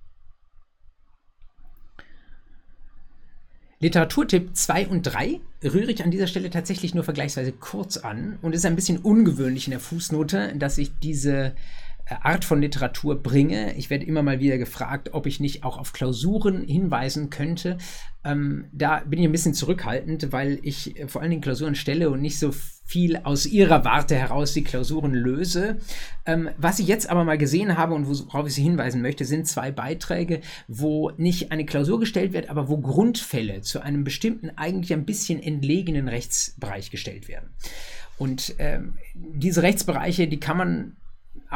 Literaturtipp 3.79 4.57
2 4.57 4.89
und 4.89 5.03
3 5.03 5.41
rühre 5.63 5.91
ich 5.93 6.03
an 6.03 6.11
dieser 6.11 6.27
Stelle 6.27 6.49
tatsächlich 6.49 6.95
nur 6.95 7.05
vergleichsweise 7.05 7.53
kurz 7.53 7.99
an 7.99 8.39
und 8.41 8.55
ist 8.55 8.65
ein 8.65 8.77
bisschen 8.77 8.99
ungewöhnlich 8.99 9.67
in 9.67 9.73
der 9.73 9.81
Fußnote, 9.81 10.55
dass 10.57 10.79
ich 10.79 10.93
diese 11.03 11.55
Art 12.09 12.45
von 12.45 12.61
Literatur 12.61 13.21
bringe. 13.21 13.75
Ich 13.75 13.91
werde 13.91 14.07
immer 14.07 14.23
mal 14.23 14.39
wieder 14.39 14.59
gefragt, 14.59 15.11
ob 15.13 15.27
ich 15.27 15.41
nicht 15.41 15.65
auch 15.65 15.79
auf 15.79 15.93
Klausuren 15.93 16.63
hinweisen 16.63 17.31
könnte. 17.31 17.79
Ähm, 18.25 18.67
da 18.73 19.01
bin 19.01 19.19
ich 19.19 19.25
ein 19.25 19.33
bisschen 19.33 19.55
zurückhaltend, 19.55 20.33
weil 20.33 20.59
ich 20.63 20.99
äh, 20.99 21.09
vor 21.09 21.21
allen 21.21 21.31
Dingen 21.31 21.43
Klausuren 21.43 21.75
stelle 21.75 22.11
und 22.11 22.21
nicht 22.21 22.39
so 22.39 22.53
viel 22.85 23.17
aus 23.19 23.47
ihrer 23.47 23.85
Warte 23.85 24.15
heraus 24.15 24.53
die 24.53 24.63
Klausuren 24.63 25.13
löse. 25.13 25.79
Ähm, 26.25 26.51
was 26.57 26.79
ich 26.79 26.87
jetzt 26.87 27.11
aber 27.11 27.25
mal 27.25 27.39
gesehen 27.39 27.77
habe 27.77 27.95
und 27.95 28.07
worauf 28.09 28.47
ich 28.47 28.55
Sie 28.55 28.63
hinweisen 28.63 29.03
möchte, 29.03 29.25
sind 29.25 29.49
zwei 29.49 29.73
Beiträge, 29.73 30.41
wo 30.69 31.11
nicht 31.17 31.51
eine 31.51 31.67
Klausur 31.67 31.99
gestellt 31.99 32.33
wird, 32.33 32.49
aber 32.49 32.69
wo 32.69 32.79
Grundfälle 32.79 33.63
zu 33.63 33.81
einem 33.81 34.05
bestimmten, 34.05 34.51
eigentlich 34.57 34.93
ein 34.93 35.05
bisschen 35.05 35.43
entlegenen 35.43 36.07
Rechtsbereich 36.07 36.93
gestellt 36.93 37.27
werden. 37.27 37.51
Und 38.19 38.55
ähm, 38.59 38.95
diese 39.15 39.63
Rechtsbereiche, 39.63 40.29
die 40.29 40.41
kann 40.41 40.57
man 40.57 40.97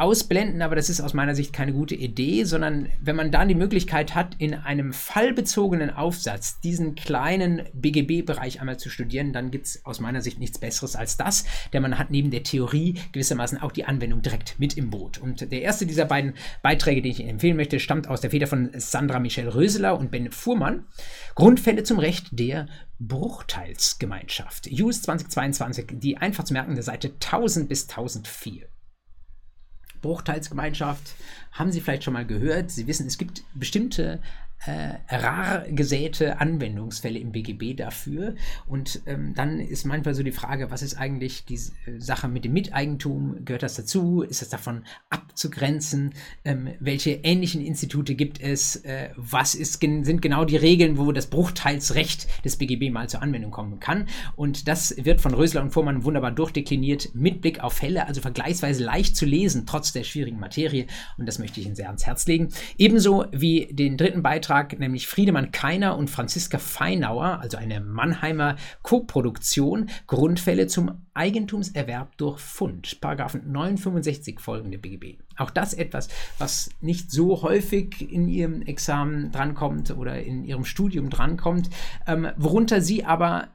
ausblenden, 0.01 0.61
aber 0.63 0.75
das 0.75 0.89
ist 0.89 0.99
aus 0.99 1.13
meiner 1.13 1.35
Sicht 1.35 1.53
keine 1.53 1.73
gute 1.73 1.93
Idee, 1.93 2.43
sondern 2.43 2.89
wenn 2.99 3.15
man 3.15 3.31
dann 3.31 3.47
die 3.47 3.55
Möglichkeit 3.55 4.15
hat, 4.15 4.35
in 4.39 4.55
einem 4.55 4.93
fallbezogenen 4.93 5.91
Aufsatz 5.91 6.59
diesen 6.59 6.95
kleinen 6.95 7.61
BGB-Bereich 7.73 8.59
einmal 8.59 8.77
zu 8.77 8.89
studieren, 8.89 9.31
dann 9.31 9.51
gibt 9.51 9.67
es 9.67 9.85
aus 9.85 9.99
meiner 9.99 10.21
Sicht 10.21 10.39
nichts 10.39 10.57
Besseres 10.57 10.95
als 10.95 11.17
das, 11.17 11.45
denn 11.71 11.83
man 11.83 11.99
hat 11.99 12.09
neben 12.09 12.31
der 12.31 12.41
Theorie 12.41 12.95
gewissermaßen 13.11 13.61
auch 13.61 13.71
die 13.71 13.85
Anwendung 13.85 14.23
direkt 14.23 14.55
mit 14.57 14.75
im 14.75 14.89
Boot. 14.89 15.19
Und 15.19 15.51
der 15.51 15.61
erste 15.61 15.85
dieser 15.85 16.05
beiden 16.05 16.33
Beiträge, 16.63 17.03
den 17.03 17.11
ich 17.11 17.19
Ihnen 17.19 17.29
empfehlen 17.29 17.57
möchte, 17.57 17.79
stammt 17.79 18.07
aus 18.07 18.21
der 18.21 18.31
Feder 18.31 18.47
von 18.47 18.71
Sandra 18.73 19.19
Michelle 19.19 19.53
Röseler 19.53 19.99
und 19.99 20.09
Ben 20.09 20.31
Fuhrmann. 20.31 20.85
Grundfälle 21.35 21.83
zum 21.83 21.99
Recht 21.99 22.27
der 22.31 22.67
Bruchteilsgemeinschaft. 22.99 24.67
JUS 24.67 25.03
2022, 25.03 25.85
die 25.93 26.17
einfach 26.17 26.43
zu 26.43 26.53
merkende 26.53 26.81
Seite 26.81 27.09
1000 27.09 27.69
bis 27.69 27.87
1004. 27.87 28.70
Bruchteilsgemeinschaft 30.01 31.15
haben 31.51 31.71
Sie 31.71 31.81
vielleicht 31.81 32.03
schon 32.03 32.13
mal 32.13 32.25
gehört. 32.25 32.71
Sie 32.71 32.87
wissen, 32.87 33.07
es 33.07 33.17
gibt 33.17 33.43
bestimmte 33.53 34.19
äh, 34.65 35.15
rar 35.15 35.65
gesäte 35.69 36.39
Anwendungsfälle 36.39 37.17
im 37.17 37.31
BGB 37.31 37.75
dafür. 37.75 38.35
Und 38.67 39.01
ähm, 39.07 39.33
dann 39.35 39.59
ist 39.59 39.85
manchmal 39.85 40.13
so 40.13 40.21
die 40.21 40.31
Frage, 40.31 40.69
was 40.69 40.83
ist 40.83 40.95
eigentlich 40.95 41.45
die 41.45 41.55
äh, 41.55 41.99
Sache 41.99 42.27
mit 42.27 42.45
dem 42.45 42.53
Miteigentum? 42.53 43.43
Gehört 43.43 43.63
das 43.63 43.75
dazu? 43.75 44.21
Ist 44.21 44.41
das 44.41 44.49
davon 44.49 44.83
abzugrenzen? 45.09 46.13
Ähm, 46.45 46.69
welche 46.79 47.11
ähnlichen 47.23 47.61
Institute 47.61 48.13
gibt 48.13 48.39
es? 48.39 48.75
Äh, 48.77 49.09
was 49.15 49.55
ist, 49.55 49.81
sind 49.81 50.21
genau 50.21 50.45
die 50.45 50.57
Regeln, 50.57 50.97
wo 50.97 51.11
das 51.11 51.27
Bruchteilsrecht 51.27 52.45
des 52.45 52.57
BGB 52.57 52.91
mal 52.91 53.09
zur 53.09 53.23
Anwendung 53.23 53.51
kommen 53.51 53.79
kann? 53.79 54.07
Und 54.35 54.67
das 54.67 54.95
wird 54.95 55.21
von 55.21 55.33
Rösler 55.33 55.63
und 55.63 55.71
Vormann 55.71 56.03
wunderbar 56.03 56.31
durchdekliniert 56.31 57.15
mit 57.15 57.41
Blick 57.41 57.61
auf 57.61 57.73
Fälle, 57.73 58.05
also 58.05 58.21
vergleichsweise 58.21 58.83
leicht 58.83 59.15
zu 59.15 59.25
lesen, 59.25 59.65
trotz 59.65 59.91
der 59.91 60.03
schwierigen 60.03 60.39
Materie. 60.39 60.85
Und 61.17 61.25
das 61.25 61.39
möchte 61.39 61.59
ich 61.59 61.65
Ihnen 61.65 61.75
sehr 61.75 61.87
ans 61.87 62.05
Herz 62.05 62.27
legen. 62.27 62.49
Ebenso 62.77 63.25
wie 63.31 63.67
den 63.71 63.97
dritten 63.97 64.21
Beitrag 64.21 64.50
Beitrag, 64.51 64.77
nämlich 64.79 65.07
Friedemann 65.07 65.51
Keiner 65.51 65.97
und 65.97 66.09
Franziska 66.09 66.57
Feinauer, 66.57 67.39
also 67.39 67.55
eine 67.55 67.79
Mannheimer 67.79 68.57
Koproduktion, 68.81 69.89
Grundfälle 70.07 70.67
zum 70.67 71.05
Eigentumserwerb 71.13 72.17
durch 72.17 72.41
Fund, 72.41 72.99
Paragraphen 72.99 73.49
965 73.49 74.41
folgende 74.41 74.77
BGB. 74.77 75.19
Auch 75.37 75.51
das 75.51 75.73
etwas, 75.73 76.09
was 76.37 76.69
nicht 76.81 77.11
so 77.11 77.43
häufig 77.43 78.11
in 78.11 78.27
Ihrem 78.27 78.61
Examen 78.61 79.31
drankommt 79.31 79.91
oder 79.91 80.21
in 80.21 80.43
Ihrem 80.43 80.65
Studium 80.65 81.09
drankommt, 81.09 81.69
ähm, 82.05 82.27
worunter 82.35 82.81
Sie 82.81 83.05
aber 83.05 83.47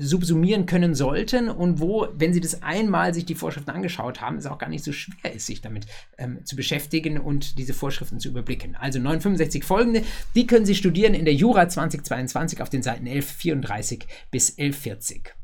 subsumieren 0.00 0.66
können 0.66 0.94
sollten 0.94 1.48
und 1.48 1.78
wo, 1.78 2.08
wenn 2.14 2.32
Sie 2.32 2.40
das 2.40 2.62
einmal 2.62 3.12
sich 3.12 3.26
die 3.26 3.34
Vorschriften 3.34 3.70
angeschaut 3.70 4.20
haben, 4.20 4.38
es 4.38 4.46
auch 4.46 4.58
gar 4.58 4.68
nicht 4.68 4.82
so 4.82 4.92
schwer 4.92 5.32
ist, 5.32 5.46
sich 5.46 5.60
damit 5.60 5.86
ähm, 6.18 6.44
zu 6.44 6.56
beschäftigen 6.56 7.18
und 7.18 7.58
diese 7.58 7.74
Vorschriften 7.74 8.18
zu 8.18 8.28
überblicken. 8.28 8.74
Also 8.76 8.98
965 8.98 9.62
folgende, 9.62 10.02
die 10.34 10.46
können 10.46 10.64
Sie 10.66 10.74
studieren 10.74 11.14
in 11.14 11.26
der 11.26 11.34
Jura 11.34 11.68
2022 11.68 12.62
auf 12.62 12.70
den 12.70 12.82
Seiten 12.82 13.06
1134 13.06 14.06
bis 14.30 14.50
1140. 14.58 15.34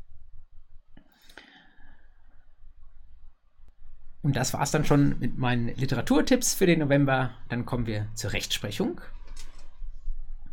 Und 4.23 4.35
das 4.35 4.53
war 4.53 4.61
es 4.63 4.71
dann 4.71 4.83
schon 4.83 5.19
mit 5.19 5.37
meinen 5.37 5.73
Literaturtipps 5.75 6.53
für 6.53 6.65
den 6.65 6.79
November. 6.79 7.31
Dann 7.47 7.65
kommen 7.65 7.85
wir 7.85 8.07
zur 8.15 8.33
Rechtsprechung. 8.33 8.99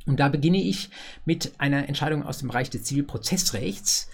Und 0.06 0.20
da 0.20 0.28
beginne 0.28 0.62
ich 0.62 0.90
mit 1.24 1.52
einer 1.58 1.88
Entscheidung 1.88 2.22
aus 2.22 2.38
dem 2.38 2.48
Bereich 2.48 2.70
des 2.70 2.84
Zivilprozessrechts, 2.84 4.08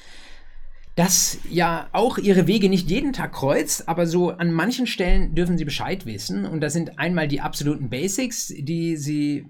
das 0.97 1.39
ja 1.49 1.89
auch 1.93 2.19
ihre 2.19 2.47
Wege 2.47 2.69
nicht 2.69 2.91
jeden 2.91 3.13
Tag 3.13 3.33
kreuzt, 3.33 3.89
aber 3.89 4.07
so 4.07 4.31
an 4.31 4.53
manchen 4.53 4.87
Stellen 4.87 5.35
dürfen 5.35 5.57
sie 5.57 5.65
Bescheid 5.65 6.05
wissen. 6.05 6.45
Und 6.45 6.61
das 6.61 6.73
sind 6.73 6.99
einmal 6.99 7.29
die 7.29 7.41
absoluten 7.41 7.89
Basics, 7.89 8.53
die 8.57 8.97
sie 8.97 9.47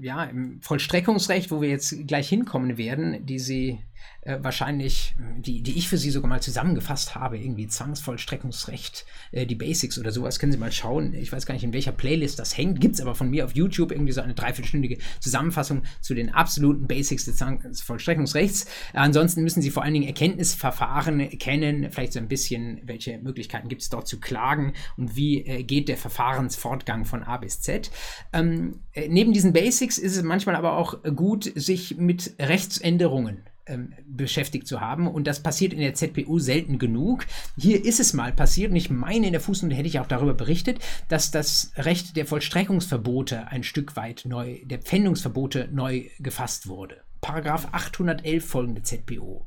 ja 0.00 0.24
im 0.24 0.60
Vollstreckungsrecht, 0.62 1.50
wo 1.50 1.60
wir 1.60 1.68
jetzt 1.68 2.06
gleich 2.06 2.28
hinkommen 2.28 2.78
werden, 2.78 3.24
die 3.26 3.38
sie 3.38 3.78
äh, 4.26 4.38
wahrscheinlich, 4.42 5.14
die, 5.38 5.62
die 5.62 5.78
ich 5.78 5.88
für 5.88 5.98
Sie 5.98 6.10
sogar 6.10 6.28
mal 6.28 6.42
zusammengefasst 6.42 7.14
habe, 7.14 7.38
irgendwie 7.38 7.68
Zwangsvollstreckungsrecht, 7.68 9.06
äh, 9.32 9.46
die 9.46 9.54
Basics 9.54 9.98
oder 9.98 10.10
sowas, 10.10 10.38
können 10.38 10.52
Sie 10.52 10.58
mal 10.58 10.72
schauen. 10.72 11.14
Ich 11.14 11.32
weiß 11.32 11.46
gar 11.46 11.54
nicht, 11.54 11.64
in 11.64 11.72
welcher 11.72 11.92
Playlist 11.92 12.38
das 12.38 12.56
hängt. 12.56 12.80
Gibt 12.80 12.96
es 12.96 13.00
aber 13.00 13.14
von 13.14 13.30
mir 13.30 13.44
auf 13.44 13.54
YouTube 13.54 13.92
irgendwie 13.92 14.12
so 14.12 14.20
eine 14.20 14.34
dreiviertelstündige 14.34 14.98
Zusammenfassung 15.20 15.82
zu 16.00 16.14
den 16.14 16.30
absoluten 16.34 16.86
Basics 16.86 17.24
des 17.24 17.36
Zwangsvollstreckungsrechts. 17.36 18.64
Äh, 18.92 18.98
ansonsten 18.98 19.42
müssen 19.42 19.62
Sie 19.62 19.70
vor 19.70 19.84
allen 19.84 19.94
Dingen 19.94 20.06
Erkenntnisverfahren 20.06 21.28
kennen, 21.38 21.90
vielleicht 21.90 22.12
so 22.12 22.18
ein 22.18 22.28
bisschen, 22.28 22.80
welche 22.84 23.18
Möglichkeiten 23.18 23.68
gibt 23.68 23.82
es 23.82 23.88
dort 23.88 24.08
zu 24.08 24.18
klagen 24.18 24.72
und 24.96 25.16
wie 25.16 25.46
äh, 25.46 25.62
geht 25.62 25.88
der 25.88 25.96
Verfahrensfortgang 25.96 27.04
von 27.04 27.22
A 27.22 27.36
bis 27.36 27.60
Z. 27.60 27.90
Ähm, 28.32 28.80
äh, 28.92 29.08
neben 29.08 29.32
diesen 29.32 29.52
Basics 29.52 29.98
ist 29.98 30.16
es 30.16 30.22
manchmal 30.22 30.56
aber 30.56 30.76
auch 30.76 31.02
gut, 31.14 31.52
sich 31.54 31.96
mit 31.96 32.34
Rechtsänderungen 32.38 33.44
ähm, 33.66 33.92
beschäftigt 34.06 34.66
zu 34.66 34.80
haben. 34.80 35.06
Und 35.06 35.26
das 35.26 35.42
passiert 35.42 35.72
in 35.72 35.80
der 35.80 35.94
ZPU 35.94 36.38
selten 36.38 36.78
genug. 36.78 37.26
Hier 37.58 37.84
ist 37.84 38.00
es 38.00 38.12
mal 38.12 38.32
passiert 38.32 38.70
und 38.70 38.76
ich 38.76 38.90
meine, 38.90 39.26
in 39.26 39.32
der 39.32 39.40
Fußnote 39.40 39.74
hätte 39.74 39.88
ich 39.88 40.00
auch 40.00 40.06
darüber 40.06 40.34
berichtet, 40.34 40.78
dass 41.08 41.30
das 41.30 41.72
Recht 41.76 42.16
der 42.16 42.26
Vollstreckungsverbote 42.26 43.48
ein 43.48 43.62
Stück 43.62 43.96
weit 43.96 44.24
neu, 44.26 44.58
der 44.64 44.78
Pfändungsverbote 44.78 45.68
neu 45.72 46.04
gefasst 46.18 46.68
wurde. 46.68 47.02
Paragraph 47.20 47.68
811 47.72 48.44
folgende 48.44 48.82
ZPO. 48.82 49.46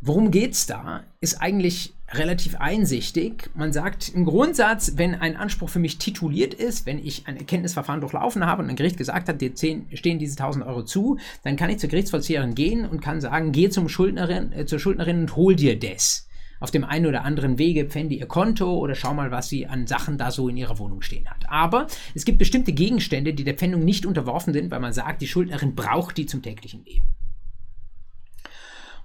Worum 0.00 0.30
geht 0.30 0.52
es 0.52 0.66
da? 0.66 1.04
Ist 1.20 1.40
eigentlich 1.40 1.95
relativ 2.12 2.56
einsichtig. 2.56 3.50
Man 3.54 3.72
sagt 3.72 4.10
im 4.10 4.24
Grundsatz, 4.24 4.92
wenn 4.96 5.14
ein 5.14 5.36
Anspruch 5.36 5.68
für 5.68 5.78
mich 5.78 5.98
tituliert 5.98 6.54
ist, 6.54 6.86
wenn 6.86 6.98
ich 6.98 7.26
ein 7.26 7.36
Erkenntnisverfahren 7.36 8.00
durchlaufen 8.00 8.46
habe 8.46 8.62
und 8.62 8.70
ein 8.70 8.76
Gericht 8.76 8.96
gesagt 8.96 9.28
hat, 9.28 9.40
dir 9.40 9.52
stehen 9.56 10.18
diese 10.18 10.38
1000 10.38 10.64
Euro 10.66 10.84
zu, 10.84 11.18
dann 11.42 11.56
kann 11.56 11.70
ich 11.70 11.78
zur 11.78 11.90
Gerichtsvollzieherin 11.90 12.54
gehen 12.54 12.86
und 12.86 13.00
kann 13.00 13.20
sagen, 13.20 13.52
geh 13.52 13.68
zum 13.70 13.88
Schuldnerin, 13.88 14.52
äh, 14.52 14.66
zur 14.66 14.78
Schuldnerin 14.78 15.20
und 15.20 15.36
hol 15.36 15.56
dir 15.56 15.78
das. 15.78 16.28
Auf 16.58 16.70
dem 16.70 16.84
einen 16.84 17.06
oder 17.06 17.24
anderen 17.24 17.58
Wege 17.58 17.84
pfände 17.84 18.14
ihr 18.14 18.26
Konto 18.26 18.78
oder 18.78 18.94
schau 18.94 19.12
mal, 19.12 19.30
was 19.30 19.48
sie 19.48 19.66
an 19.66 19.86
Sachen 19.86 20.16
da 20.16 20.30
so 20.30 20.48
in 20.48 20.56
ihrer 20.56 20.78
Wohnung 20.78 21.02
stehen 21.02 21.28
hat. 21.28 21.44
Aber 21.48 21.86
es 22.14 22.24
gibt 22.24 22.38
bestimmte 22.38 22.72
Gegenstände, 22.72 23.34
die 23.34 23.44
der 23.44 23.54
Pfändung 23.54 23.84
nicht 23.84 24.06
unterworfen 24.06 24.54
sind, 24.54 24.70
weil 24.70 24.80
man 24.80 24.94
sagt, 24.94 25.20
die 25.20 25.28
Schuldnerin 25.28 25.74
braucht 25.74 26.16
die 26.16 26.24
zum 26.24 26.40
täglichen 26.40 26.82
Leben. 26.84 27.04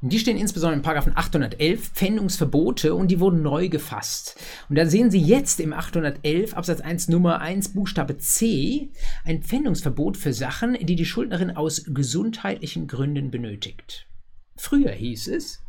Und 0.02 0.12
die 0.12 0.20
stehen 0.20 0.38
insbesondere 0.38 0.78
in 0.78 0.82
Paragraphen 0.82 1.16
811 1.16 1.90
Pfändungsverbote 1.90 2.96
und 2.96 3.10
die 3.10 3.20
wurden 3.20 3.44
neu 3.44 3.70
gefasst. 3.70 4.36
Und 4.68 4.76
da 4.76 4.88
sehen 4.88 5.12
Sie 5.12 5.22
jetzt 5.22 5.60
im 5.60 5.74
811 5.74 6.56
Absatz 6.56 6.82
1 6.82 7.10
Nummer 7.10 7.40
1 7.40 7.74
Buchstabe 7.74 8.18
C 8.18 8.90
ein 9.24 9.44
Pfändungsverbot 9.44 10.18
für 10.18 10.34
Sachen, 10.34 10.74
die 10.74 10.96
die 10.96 11.06
Schuldnerin 11.06 11.52
aus 11.52 11.84
gesundheitlichen 11.86 12.88
Gründen 12.88 13.30
benötigt. 13.30 14.08
Früher 14.56 14.92
hieß 14.92 15.28
es, 15.28 15.62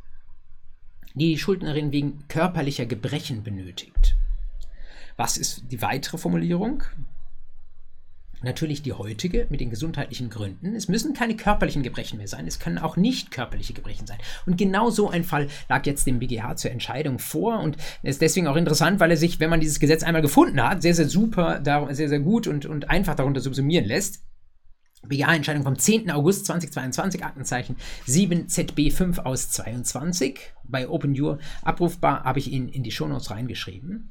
die 1.14 1.33
die 1.33 1.38
Schuldnerin 1.38 1.92
wegen 1.92 2.27
körperlicher 2.29 2.87
Gebrechen 2.87 3.42
benötigt. 3.42 4.16
Was 5.18 5.37
ist 5.37 5.64
die 5.71 5.83
weitere 5.83 6.16
Formulierung? 6.16 6.85
Natürlich 8.42 8.83
die 8.83 8.92
heutige 8.92 9.46
mit 9.50 9.61
den 9.61 9.70
gesundheitlichen 9.70 10.31
Gründen. 10.31 10.74
Es 10.74 10.88
müssen 10.88 11.14
keine 11.14 11.37
körperlichen 11.37 11.83
Gebrechen 11.83 12.18
mehr 12.18 12.28
sein, 12.28 12.46
es 12.46 12.59
können 12.59 12.78
auch 12.78 12.96
nicht 12.96 13.31
körperliche 13.31 13.72
Gebrechen 13.72 14.07
sein. 14.07 14.18
Und 14.46 14.59
genau 14.59 14.90
so 14.90 15.11
ein 15.11 15.24
Fall 15.24 15.48
lag 15.68 15.87
jetzt 15.87 16.07
dem 16.07 16.18
BGH 16.18 16.57
zur 16.57 16.70
Entscheidung 16.70 17.18
vor 17.18 17.61
und 17.61 17.76
ist 18.02 18.20
deswegen 18.20 18.46
auch 18.46 18.57
interessant, 18.57 19.00
weil 19.00 19.11
er 19.11 19.16
sich, 19.16 19.40
wenn 19.40 19.50
man 19.50 19.61
dieses 19.61 19.81
Gesetz 19.81 20.02
einmal 20.02 20.22
gefunden 20.22 20.62
hat, 20.62 20.83
sehr, 20.83 20.94
sehr 20.94 21.09
super, 21.09 21.61
sehr, 21.64 22.09
sehr 22.09 22.20
gut 22.20 22.46
und, 22.46 22.66
und 22.66 22.90
einfach 22.90 23.14
darunter 23.14 23.40
subsumieren 23.40 23.85
lässt. 23.85 24.22
BGH-Entscheidung 25.09 25.64
vom 25.64 25.78
10. 25.78 26.11
August 26.11 26.46
2022, 26.46 27.24
Aktenzeichen 27.24 27.76
7ZB5 28.07 29.18
aus 29.18 29.50
22. 29.50 30.38
Bei 30.64 30.88
OpenJur 30.88 31.38
abrufbar, 31.62 32.22
habe 32.22 32.38
ich 32.38 32.52
ihn 32.52 32.68
in 32.68 32.83
die 32.83 32.92
Shownotes 32.92 33.31
reingeschrieben. 33.31 34.11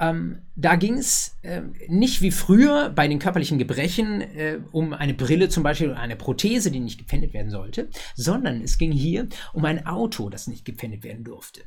Ähm, 0.00 0.38
da 0.56 0.76
ging 0.76 0.94
es 0.94 1.36
äh, 1.42 1.60
nicht 1.88 2.22
wie 2.22 2.30
früher 2.30 2.88
bei 2.88 3.06
den 3.06 3.18
körperlichen 3.18 3.58
Gebrechen 3.58 4.22
äh, 4.22 4.58
um 4.72 4.94
eine 4.94 5.12
Brille 5.12 5.50
zum 5.50 5.62
Beispiel 5.62 5.90
oder 5.90 6.00
eine 6.00 6.16
Prothese, 6.16 6.70
die 6.70 6.80
nicht 6.80 6.98
gepfändet 6.98 7.34
werden 7.34 7.50
sollte, 7.50 7.90
sondern 8.14 8.62
es 8.62 8.78
ging 8.78 8.92
hier 8.92 9.28
um 9.52 9.64
ein 9.66 9.86
Auto, 9.86 10.30
das 10.30 10.46
nicht 10.46 10.64
gepfändet 10.64 11.04
werden 11.04 11.22
durfte. 11.22 11.60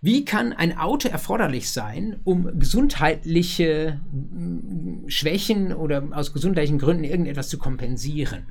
Wie 0.00 0.24
kann 0.24 0.54
ein 0.54 0.78
Auto 0.78 1.08
erforderlich 1.08 1.70
sein, 1.70 2.20
um 2.24 2.58
gesundheitliche 2.58 4.00
mm, 4.10 5.08
Schwächen 5.08 5.74
oder 5.74 6.08
aus 6.12 6.32
gesundheitlichen 6.32 6.78
Gründen 6.78 7.04
irgendetwas 7.04 7.50
zu 7.50 7.58
kompensieren? 7.58 8.46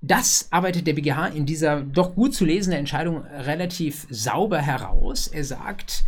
Das 0.00 0.46
arbeitet 0.52 0.86
der 0.86 0.92
BGH 0.92 1.28
in 1.28 1.46
dieser 1.46 1.80
doch 1.82 2.14
gut 2.14 2.32
zu 2.32 2.44
lesenden 2.44 2.78
Entscheidung 2.78 3.22
relativ 3.24 4.06
sauber 4.08 4.60
heraus. 4.60 5.26
Er 5.26 5.42
sagt, 5.42 6.04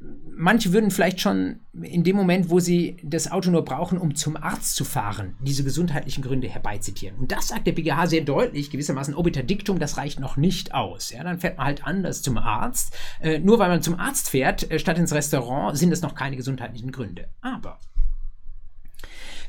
manche 0.00 0.72
würden 0.72 0.90
vielleicht 0.90 1.20
schon 1.20 1.60
in 1.72 2.04
dem 2.04 2.16
Moment, 2.16 2.48
wo 2.48 2.58
sie 2.58 2.96
das 3.04 3.30
Auto 3.30 3.50
nur 3.50 3.64
brauchen, 3.64 3.98
um 3.98 4.14
zum 4.14 4.36
Arzt 4.36 4.74
zu 4.74 4.84
fahren, 4.84 5.36
diese 5.40 5.64
gesundheitlichen 5.64 6.22
Gründe 6.22 6.48
herbeizitieren. 6.48 7.16
Und 7.18 7.30
das 7.30 7.48
sagt 7.48 7.66
der 7.66 7.72
BGH 7.72 8.06
sehr 8.06 8.22
deutlich, 8.22 8.70
gewissermaßen 8.70 9.14
obiter 9.14 9.42
Dictum, 9.42 9.78
das 9.78 9.98
reicht 9.98 10.18
noch 10.18 10.36
nicht 10.36 10.74
aus. 10.74 11.10
Ja, 11.10 11.22
dann 11.22 11.38
fährt 11.38 11.58
man 11.58 11.66
halt 11.66 11.84
anders 11.84 12.22
zum 12.22 12.38
Arzt. 12.38 12.96
Äh, 13.20 13.38
nur 13.40 13.58
weil 13.58 13.68
man 13.68 13.82
zum 13.82 13.98
Arzt 13.98 14.30
fährt, 14.30 14.70
äh, 14.70 14.78
statt 14.78 14.98
ins 14.98 15.12
Restaurant, 15.12 15.76
sind 15.76 15.92
es 15.92 16.02
noch 16.02 16.14
keine 16.14 16.36
gesundheitlichen 16.36 16.92
Gründe. 16.92 17.28
Aber 17.42 17.78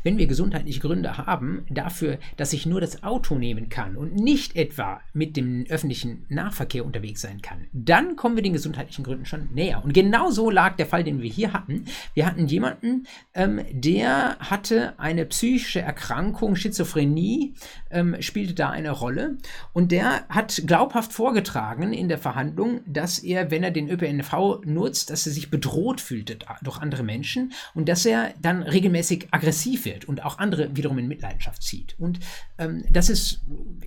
wenn 0.03 0.17
wir 0.17 0.27
gesundheitliche 0.27 0.79
Gründe 0.79 1.17
haben 1.17 1.65
dafür, 1.69 2.17
dass 2.37 2.53
ich 2.53 2.65
nur 2.65 2.81
das 2.81 3.03
Auto 3.03 3.35
nehmen 3.35 3.69
kann 3.69 3.95
und 3.95 4.15
nicht 4.15 4.55
etwa 4.55 5.01
mit 5.13 5.37
dem 5.37 5.65
öffentlichen 5.69 6.25
Nahverkehr 6.29 6.85
unterwegs 6.85 7.21
sein 7.21 7.41
kann, 7.41 7.67
dann 7.73 8.15
kommen 8.15 8.35
wir 8.35 8.43
den 8.43 8.53
gesundheitlichen 8.53 9.03
Gründen 9.03 9.25
schon 9.25 9.49
näher. 9.53 9.83
Und 9.83 9.93
genau 9.93 10.31
so 10.31 10.49
lag 10.49 10.75
der 10.75 10.85
Fall, 10.85 11.03
den 11.03 11.21
wir 11.21 11.29
hier 11.29 11.53
hatten. 11.53 11.85
Wir 12.13 12.25
hatten 12.25 12.47
jemanden, 12.47 13.07
ähm, 13.33 13.61
der 13.71 14.37
hatte 14.39 14.99
eine 14.99 15.25
psychische 15.25 15.81
Erkrankung, 15.81 16.55
Schizophrenie, 16.55 17.53
ähm, 17.89 18.15
spielte 18.21 18.53
da 18.53 18.69
eine 18.69 18.91
Rolle. 18.91 19.37
Und 19.73 19.91
der 19.91 20.27
hat 20.29 20.63
glaubhaft 20.65 21.13
vorgetragen 21.13 21.93
in 21.93 22.09
der 22.09 22.17
Verhandlung, 22.17 22.81
dass 22.85 23.19
er, 23.19 23.51
wenn 23.51 23.63
er 23.63 23.71
den 23.71 23.89
ÖPNV 23.89 24.61
nutzt, 24.65 25.09
dass 25.09 25.25
er 25.25 25.33
sich 25.33 25.49
bedroht 25.49 26.01
fühlte 26.01 26.37
durch 26.61 26.79
andere 26.79 27.03
Menschen 27.03 27.53
und 27.73 27.87
dass 27.87 28.05
er 28.05 28.33
dann 28.41 28.63
regelmäßig 28.63 29.27
aggressiv 29.31 29.85
wird 29.85 29.90
wird 29.91 30.05
und 30.05 30.23
auch 30.23 30.39
andere 30.39 30.75
wiederum 30.75 30.97
in 30.97 31.07
Mitleidenschaft 31.07 31.61
zieht. 31.61 31.95
Und 31.99 32.19
ähm, 32.57 32.83
das 32.89 33.09
ist 33.09 33.41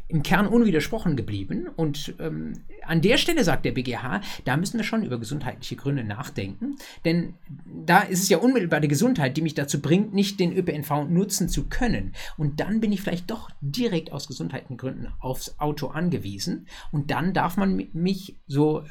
im 0.09 0.23
Kern 0.23 0.47
unwidersprochen 0.47 1.17
geblieben. 1.17 1.69
Und 1.75 2.15
ähm, 2.21 2.61
an 2.83 3.01
der 3.01 3.17
Stelle 3.17 3.45
sagt 3.45 3.65
der 3.65 3.73
BGH, 3.73 4.21
da 4.45 4.57
müssen 4.57 4.79
wir 4.79 4.85
schon 4.85 5.03
über 5.03 5.19
gesundheitliche 5.19 5.77
Gründe 5.77 6.05
nachdenken. 6.05 6.77
Denn 7.05 7.35
da 7.87 8.01
ist 8.01 8.23
es 8.23 8.29
ja 8.29 8.39
unmittelbar 8.39 8.81
die 8.81 8.89
Gesundheit, 8.89 9.37
die 9.37 9.43
mich 9.43 9.55
dazu 9.55 9.81
bringt, 9.81 10.15
nicht 10.15 10.39
den 10.41 10.57
ÖPNV 10.57 11.09
nutzen 11.09 11.49
zu 11.49 11.65
können. 11.69 12.15
Und 12.37 12.61
dann 12.61 12.81
bin 12.81 12.93
ich 12.93 13.01
vielleicht 13.01 13.31
doch 13.31 13.51
direkt 13.61 14.13
aus 14.13 14.27
gesundheitlichen 14.27 14.77
Gründen 14.77 15.09
aufs 15.21 15.59
Auto 15.59 15.89
angewiesen. 15.89 16.67
Und 16.93 17.11
dann 17.11 17.33
darf 17.33 17.57
man 17.57 17.89
mich 17.93 18.37
so, 18.47 18.83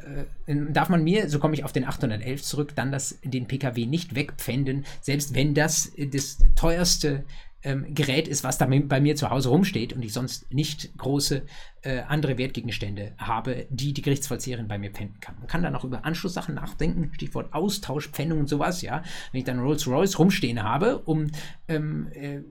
äh, 0.48 0.56
darf 0.72 0.90
man 0.90 1.04
mir, 1.04 1.30
so 1.30 1.40
komme 1.40 1.54
ich 1.54 1.64
auf 1.64 1.72
den 1.72 1.86
811 1.86 2.44
zurück, 2.44 2.74
dann 2.76 2.92
das, 2.92 3.20
den 3.24 3.48
PKW 3.48 3.86
nicht 3.86 4.16
wegpfänden, 4.16 4.86
selbst 5.02 5.36
wenn 5.36 5.54
das 5.54 5.92
das 6.12 6.40
teuerste 6.56 7.03
wichtigste 7.04 7.26
ähm, 7.66 7.96
Gerät 7.96 8.28
ist, 8.28 8.44
was 8.44 8.58
da 8.58 8.66
bei 8.66 9.00
mir 9.00 9.16
zu 9.16 9.30
Hause 9.30 9.48
rumsteht 9.48 9.94
und 9.94 10.04
ich 10.04 10.12
sonst 10.12 10.54
nicht 10.54 10.98
große 10.98 11.44
äh, 11.82 12.02
andere 12.02 12.38
Wertgegenstände 12.38 13.14
habe, 13.18 13.68
die 13.70 13.94
die 13.94 14.02
Gerichtsvollzieherin 14.02 14.68
bei 14.68 14.78
mir 14.78 14.92
pfänden 14.92 15.22
kann. 15.22 15.36
Man 15.38 15.48
kann 15.48 15.64
dann 15.64 15.76
auch 15.76 15.86
über 15.86 16.04
Anschlusssachen 16.04 16.56
nachdenken, 16.56 17.12
Stichwort 17.14 17.54
Austausch, 17.54 18.10
Pfändung 18.10 18.40
und 18.40 18.50
sowas, 18.50 18.82
ja. 18.82 19.02
Wenn 19.32 19.40
ich 19.40 19.46
dann 19.46 19.60
Rolls-Royce 19.60 20.20
rumstehen 20.20 20.62
habe, 20.62 21.00
um 21.00 21.32
ähm, 21.70 22.10
äh, 22.12 22.42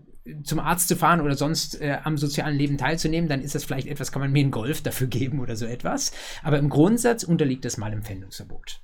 zum 0.44 0.60
Arzt 0.60 0.88
zu 0.88 0.96
fahren 0.96 1.20
oder 1.20 1.36
sonst 1.36 1.78
äh, 1.82 1.98
am 2.04 2.16
sozialen 2.16 2.56
Leben 2.56 2.78
teilzunehmen, 2.78 3.28
dann 3.28 3.42
ist 3.42 3.54
das 3.54 3.64
vielleicht 3.64 3.88
etwas, 3.88 4.12
kann 4.12 4.22
man 4.22 4.32
mir 4.32 4.40
einen 4.40 4.50
Golf 4.50 4.80
dafür 4.82 5.08
geben 5.08 5.40
oder 5.40 5.56
so 5.56 5.66
etwas. 5.66 6.12
Aber 6.42 6.58
im 6.58 6.70
Grundsatz 6.70 7.22
unterliegt 7.22 7.66
das 7.66 7.76
mal 7.76 7.90
dem 7.90 8.02
Pfändungsverbot. 8.02 8.80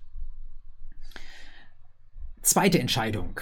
Zweite 2.43 2.81
Entscheidung 2.81 3.41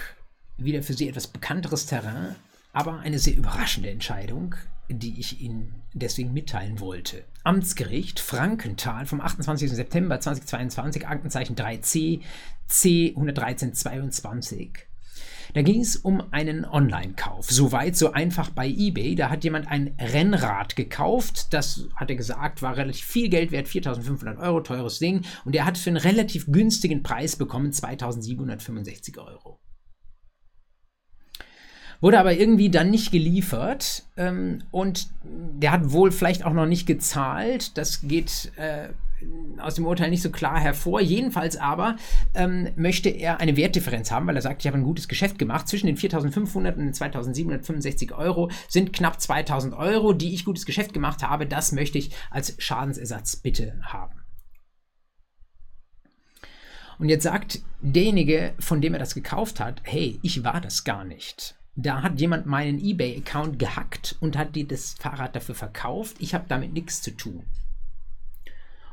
wieder 0.57 0.83
für 0.83 0.93
Sie 0.93 1.07
etwas 1.07 1.27
bekannteres 1.27 1.85
Terrain, 1.85 2.35
aber 2.73 2.99
eine 2.99 3.19
sehr 3.19 3.35
überraschende 3.35 3.89
Entscheidung, 3.89 4.55
die 4.89 5.19
ich 5.19 5.41
Ihnen 5.41 5.75
deswegen 5.93 6.33
mitteilen 6.33 6.79
wollte. 6.79 7.23
Amtsgericht 7.43 8.19
Frankenthal 8.19 9.05
vom 9.05 9.21
28. 9.21 9.71
September 9.71 10.19
2022, 10.19 11.07
Aktenzeichen 11.07 11.55
3c, 11.55 12.21
C 12.67 13.13
11322. 13.15 14.87
Da 15.53 15.61
ging 15.61 15.81
es 15.81 15.95
um 15.95 16.21
einen 16.31 16.65
Online-Kauf. 16.65 17.49
Soweit, 17.49 17.95
so 17.95 18.11
einfach 18.11 18.49
bei 18.49 18.67
eBay. 18.67 19.15
Da 19.15 19.29
hat 19.29 19.43
jemand 19.43 19.67
ein 19.67 19.95
Rennrad 19.99 20.75
gekauft. 20.75 21.53
Das, 21.53 21.87
hat 21.95 22.09
er 22.09 22.15
gesagt, 22.15 22.61
war 22.61 22.75
relativ 22.75 23.05
viel 23.05 23.29
Geld 23.29 23.51
wert, 23.51 23.67
4500 23.67 24.37
Euro, 24.39 24.61
teures 24.61 24.99
Ding. 24.99 25.21
Und 25.45 25.55
er 25.55 25.65
hat 25.65 25.77
für 25.77 25.89
einen 25.89 25.97
relativ 25.97 26.51
günstigen 26.51 27.01
Preis 27.01 27.37
bekommen, 27.37 27.71
2765 27.71 29.17
Euro. 29.17 29.59
Wurde 31.99 32.19
aber 32.19 32.33
irgendwie 32.33 32.69
dann 32.69 32.91
nicht 32.91 33.11
geliefert 33.11 34.03
ähm, 34.17 34.63
und 34.71 35.07
der 35.23 35.71
hat 35.71 35.91
wohl 35.91 36.11
vielleicht 36.11 36.45
auch 36.45 36.53
noch 36.53 36.67
nicht 36.67 36.85
gezahlt. 36.85 37.77
Das 37.77 38.01
geht 38.01 38.51
äh, 38.57 38.89
aus 39.57 39.75
dem 39.75 39.85
Urteil 39.85 40.09
nicht 40.09 40.21
so 40.21 40.29
klar 40.29 40.59
hervor. 40.59 41.01
Jedenfalls 41.01 41.57
aber 41.57 41.95
ähm, 42.35 42.69
möchte 42.75 43.09
er 43.09 43.39
eine 43.39 43.57
Wertdifferenz 43.57 44.11
haben, 44.11 44.27
weil 44.27 44.35
er 44.35 44.41
sagt, 44.41 44.61
ich 44.61 44.67
habe 44.67 44.77
ein 44.77 44.83
gutes 44.83 45.07
Geschäft 45.07 45.39
gemacht. 45.39 45.67
Zwischen 45.67 45.87
den 45.87 45.97
4.500 45.97 46.55
und 46.55 46.77
den 46.77 46.93
2.765 46.93 48.15
Euro 48.15 48.51
sind 48.67 48.93
knapp 48.93 49.17
2.000 49.17 49.75
Euro, 49.77 50.13
die 50.13 50.33
ich 50.33 50.45
gutes 50.45 50.65
Geschäft 50.65 50.93
gemacht 50.93 51.23
habe. 51.23 51.47
Das 51.47 51.71
möchte 51.71 51.97
ich 51.97 52.11
als 52.29 52.55
Schadensersatz 52.59 53.37
bitte 53.37 53.79
haben. 53.83 54.21
Und 56.99 57.09
jetzt 57.09 57.23
sagt 57.23 57.59
derjenige, 57.81 58.53
von 58.59 58.81
dem 58.81 58.93
er 58.93 58.99
das 58.99 59.13
gekauft 59.13 59.59
hat, 59.59 59.81
hey, 59.83 60.19
ich 60.23 60.43
war 60.43 60.61
das 60.61 60.83
gar 60.83 61.03
nicht. 61.03 61.55
Da 61.79 62.01
hat 62.01 62.19
jemand 62.19 62.47
meinen 62.47 62.83
eBay-Account 62.83 63.59
gehackt 63.59 64.15
und 64.19 64.35
hat 64.35 64.55
dir 64.55 64.67
das 64.67 64.95
Fahrrad 64.95 65.35
dafür 65.35 65.53
verkauft. 65.53 66.15
Ich 66.17 66.33
habe 66.33 66.45
damit 66.47 66.73
nichts 66.73 67.03
zu 67.03 67.11
tun. 67.11 67.43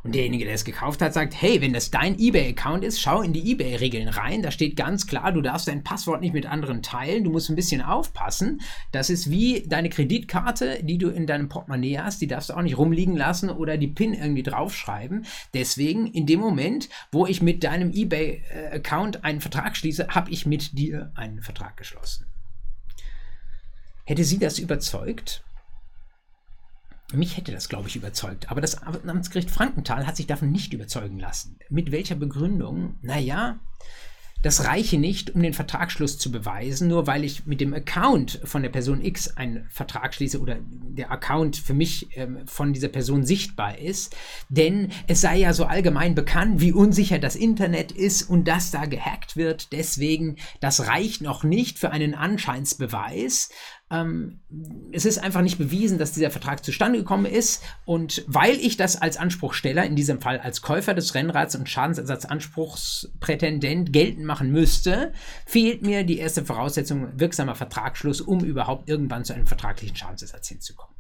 Und 0.03 0.15
derjenige, 0.15 0.45
der 0.45 0.53
es 0.53 0.67
gekauft 0.67 1.01
hat, 1.01 1.15
sagt, 1.15 1.33
hey, 1.41 1.63
wenn 1.63 1.73
das 1.73 1.91
dein 1.91 2.19
eBay-Account 2.19 2.85
ist, 2.85 3.01
schau 3.01 3.23
in 3.23 3.33
die 3.33 3.53
eBay-Regeln 3.53 4.09
rein. 4.09 4.43
Da 4.43 4.51
steht 4.51 4.77
ganz 4.77 5.07
klar, 5.07 5.33
du 5.33 5.41
darfst 5.41 5.67
dein 5.67 5.83
Passwort 5.83 6.21
nicht 6.21 6.35
mit 6.35 6.45
anderen 6.45 6.83
teilen. 6.83 7.25
Du 7.25 7.31
musst 7.31 7.49
ein 7.49 7.57
bisschen 7.57 7.81
aufpassen. 7.81 8.61
Das 8.93 9.09
ist 9.09 9.31
wie 9.31 9.63
deine 9.67 9.89
Kreditkarte, 9.89 10.81
die 10.83 10.99
du 10.99 11.09
in 11.09 11.27
deinem 11.27 11.49
Portemonnaie 11.49 12.01
hast. 12.01 12.21
Die 12.21 12.27
darfst 12.27 12.51
du 12.51 12.55
auch 12.55 12.61
nicht 12.61 12.77
rumliegen 12.77 13.17
lassen 13.17 13.49
oder 13.49 13.79
die 13.79 13.89
PIN 13.89 14.13
irgendwie 14.13 14.43
draufschreiben. 14.43 15.25
Deswegen, 15.55 16.07
in 16.07 16.27
dem 16.27 16.41
Moment, 16.41 16.91
wo 17.11 17.27
ich 17.27 17.41
mit 17.41 17.65
deinem 17.65 17.91
eBay-Account 17.91 19.25
einen 19.25 19.41
Vertrag 19.41 19.75
schließe, 19.75 20.09
habe 20.09 20.31
ich 20.31 20.45
mit 20.45 20.77
dir 20.77 21.13
einen 21.15 21.41
Vertrag 21.41 21.79
geschlossen. 21.79 22.27
Hätte 24.05 24.25
sie 24.25 24.39
das 24.39 24.59
überzeugt? 24.59 25.45
Mich 27.13 27.37
hätte 27.37 27.53
das, 27.53 27.69
glaube 27.69 27.89
ich, 27.89 27.97
überzeugt. 27.97 28.51
Aber 28.51 28.61
das 28.61 28.83
Amtsgericht 28.83 29.51
Frankenthal 29.51 30.07
hat 30.07 30.17
sich 30.17 30.27
davon 30.27 30.51
nicht 30.51 30.73
überzeugen 30.73 31.19
lassen. 31.19 31.59
Mit 31.71 31.93
welcher 31.93 32.17
Begründung? 32.17 32.99
Naja, 33.03 33.61
das 34.45 34.67
reiche 34.67 34.99
nicht, 34.99 35.35
um 35.35 35.43
den 35.43 35.55
Vertragsschluss 35.55 36.19
zu 36.19 36.31
beweisen, 36.31 36.89
nur 36.89 37.07
weil 37.07 37.25
ich 37.25 37.47
mit 37.47 37.63
dem 37.63 37.73
Account 37.73 38.41
von 38.45 38.63
der 38.63 38.69
Person 38.69 39.03
X 39.03 39.39
einen 39.39 39.67
Vertrag 39.71 40.13
schließe 40.13 40.39
oder 40.39 40.59
der 40.61 41.11
Account 41.11 41.57
für 41.57 41.73
mich 41.73 42.09
ähm, 42.15 42.47
von 42.47 42.75
dieser 42.75 42.89
Person 42.89 43.25
sichtbar 43.25 43.79
ist. 43.79 44.15
Denn 44.51 44.91
es 45.07 45.23
sei 45.23 45.39
ja 45.39 45.55
so 45.55 45.65
allgemein 45.65 46.15
bekannt, 46.15 46.61
wie 46.61 46.73
unsicher 46.73 47.19
das 47.19 47.37
Internet 47.37 47.91
ist 47.91 48.29
und 48.29 48.47
dass 48.47 48.71
da 48.71 48.85
gehackt 48.85 49.35
wird. 49.35 49.73
Deswegen, 49.73 50.37
das 50.61 50.89
reicht 50.89 51.23
noch 51.23 51.43
nicht 51.43 51.79
für 51.79 51.91
einen 51.91 52.15
Anscheinsbeweis. 52.15 53.49
Ähm, 53.91 54.41
es 54.93 55.05
ist 55.05 55.19
einfach 55.19 55.43
nicht 55.43 55.59
bewiesen, 55.59 55.99
dass 55.99 56.13
dieser 56.13 56.31
Vertrag 56.31 56.65
zustande 56.65 56.99
gekommen 56.99 57.27
ist. 57.27 57.63
Und 57.85 58.25
weil 58.27 58.57
ich 58.57 58.77
das 58.77 59.01
als 59.01 59.17
Anspruchsteller, 59.17 59.85
in 59.85 59.95
diesem 59.97 60.21
Fall 60.21 60.41
als 60.41 60.63
Käufer 60.63 60.95
des 60.95 61.15
Rennrads 61.15 61.55
und 61.55 61.69
Schadensersatzanspruchsprätendent 61.69 63.93
geltend 63.93 64.27
machen 64.27 64.51
müsste, 64.51 65.13
fehlt 65.47 65.83
mir 65.83 66.03
die 66.05 66.19
erste 66.19 66.45
Voraussetzung 66.45 67.19
wirksamer 67.19 67.55
Vertragsschluss, 67.55 68.21
um 68.21 68.45
überhaupt 68.45 68.89
irgendwann 68.89 69.25
zu 69.25 69.33
einem 69.35 69.47
vertraglichen 69.47 69.97
Schadensersatz 69.97 70.49
hinzukommen. 70.49 70.95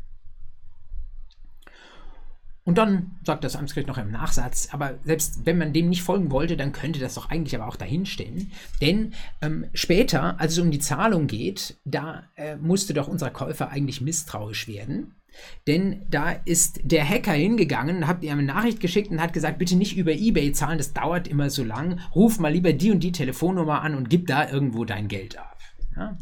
Und 2.64 2.78
dann 2.78 3.12
sagt 3.22 3.44
das 3.44 3.56
Amtsgericht 3.56 3.88
noch 3.88 3.98
im 3.98 4.10
Nachsatz, 4.10 4.68
aber 4.72 4.94
selbst 5.04 5.44
wenn 5.44 5.58
man 5.58 5.74
dem 5.74 5.90
nicht 5.90 6.02
folgen 6.02 6.30
wollte, 6.30 6.56
dann 6.56 6.72
könnte 6.72 6.98
das 6.98 7.14
doch 7.14 7.28
eigentlich 7.28 7.54
aber 7.54 7.68
auch 7.68 7.76
dahinstellen. 7.76 8.52
Denn 8.80 9.12
ähm, 9.42 9.66
später, 9.74 10.40
als 10.40 10.54
es 10.54 10.58
um 10.58 10.70
die 10.70 10.78
Zahlung 10.78 11.26
geht, 11.26 11.76
da 11.84 12.24
äh, 12.36 12.56
musste 12.56 12.94
doch 12.94 13.06
unser 13.06 13.30
Käufer 13.30 13.68
eigentlich 13.68 14.00
misstrauisch 14.00 14.66
werden. 14.66 15.14
Denn 15.66 16.02
da 16.08 16.30
ist 16.30 16.80
der 16.84 17.06
Hacker 17.06 17.32
hingegangen, 17.32 18.06
hat 18.06 18.22
ihm 18.22 18.30
eine 18.30 18.44
Nachricht 18.44 18.80
geschickt 18.80 19.10
und 19.10 19.20
hat 19.20 19.32
gesagt, 19.32 19.58
bitte 19.58 19.76
nicht 19.76 19.96
über 19.96 20.12
eBay 20.12 20.52
zahlen, 20.52 20.78
das 20.78 20.92
dauert 20.92 21.28
immer 21.28 21.50
so 21.50 21.64
lang. 21.64 22.00
Ruf 22.14 22.38
mal 22.38 22.52
lieber 22.52 22.72
die 22.72 22.92
und 22.92 23.00
die 23.00 23.12
Telefonnummer 23.12 23.82
an 23.82 23.94
und 23.94 24.08
gib 24.08 24.26
da 24.26 24.48
irgendwo 24.48 24.84
dein 24.84 25.08
Geld 25.08 25.36
ab. 25.36 25.53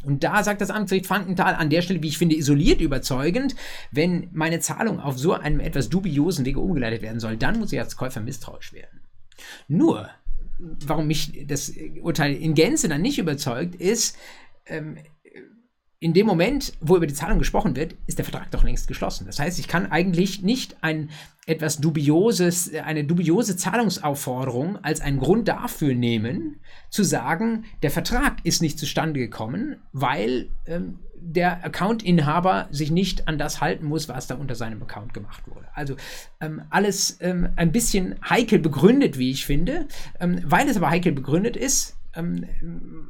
Und 0.04 0.22
da 0.24 0.44
sagt 0.44 0.60
das 0.60 0.70
Amtsgericht 0.70 1.06
Frankenthal 1.06 1.54
an 1.54 1.70
der 1.70 1.82
Stelle, 1.82 2.02
wie 2.02 2.08
ich 2.08 2.18
finde, 2.18 2.36
isoliert 2.36 2.80
überzeugend, 2.80 3.54
wenn 3.90 4.28
meine 4.32 4.60
Zahlung 4.60 5.00
auf 5.00 5.18
so 5.18 5.32
einem 5.32 5.60
etwas 5.60 5.88
dubiosen 5.88 6.44
Wege 6.44 6.60
umgeleitet 6.60 7.02
werden 7.02 7.20
soll, 7.20 7.36
dann 7.36 7.58
muss 7.58 7.72
ich 7.72 7.80
als 7.80 7.96
Käufer 7.96 8.20
misstrauisch 8.20 8.72
werden. 8.72 9.00
Nur, 9.68 10.10
warum 10.58 11.06
mich 11.06 11.46
das 11.46 11.72
Urteil 12.02 12.34
in 12.34 12.54
Gänze 12.54 12.88
dann 12.88 13.02
nicht 13.02 13.18
überzeugt, 13.18 13.74
ist, 13.74 14.16
ähm, 14.66 14.98
in 16.02 16.14
dem 16.14 16.26
Moment, 16.26 16.72
wo 16.80 16.96
über 16.96 17.06
die 17.06 17.14
Zahlung 17.14 17.38
gesprochen 17.38 17.76
wird, 17.76 17.94
ist 18.08 18.18
der 18.18 18.24
Vertrag 18.24 18.50
doch 18.50 18.64
längst 18.64 18.88
geschlossen. 18.88 19.24
Das 19.24 19.38
heißt, 19.38 19.60
ich 19.60 19.68
kann 19.68 19.92
eigentlich 19.92 20.42
nicht 20.42 20.76
ein 20.80 21.10
etwas 21.46 21.78
dubioses, 21.78 22.74
eine 22.74 23.04
dubiose 23.04 23.56
Zahlungsaufforderung 23.56 24.82
als 24.84 25.00
einen 25.00 25.20
Grund 25.20 25.46
dafür 25.46 25.94
nehmen, 25.94 26.60
zu 26.90 27.04
sagen, 27.04 27.66
der 27.82 27.92
Vertrag 27.92 28.38
ist 28.42 28.62
nicht 28.62 28.80
zustande 28.80 29.20
gekommen, 29.20 29.76
weil 29.92 30.48
ähm, 30.66 30.98
der 31.14 31.64
Account-Inhaber 31.64 32.66
sich 32.72 32.90
nicht 32.90 33.28
an 33.28 33.38
das 33.38 33.60
halten 33.60 33.86
muss, 33.86 34.08
was 34.08 34.26
da 34.26 34.34
unter 34.34 34.56
seinem 34.56 34.82
Account 34.82 35.14
gemacht 35.14 35.44
wurde. 35.46 35.68
Also 35.72 35.94
ähm, 36.40 36.62
alles 36.70 37.18
ähm, 37.20 37.50
ein 37.54 37.70
bisschen 37.70 38.16
heikel 38.28 38.58
begründet, 38.58 39.18
wie 39.18 39.30
ich 39.30 39.46
finde. 39.46 39.86
Ähm, 40.18 40.40
weil 40.44 40.68
es 40.68 40.76
aber 40.76 40.90
heikel 40.90 41.12
begründet 41.12 41.56
ist, 41.56 41.96
ähm, 42.14 42.46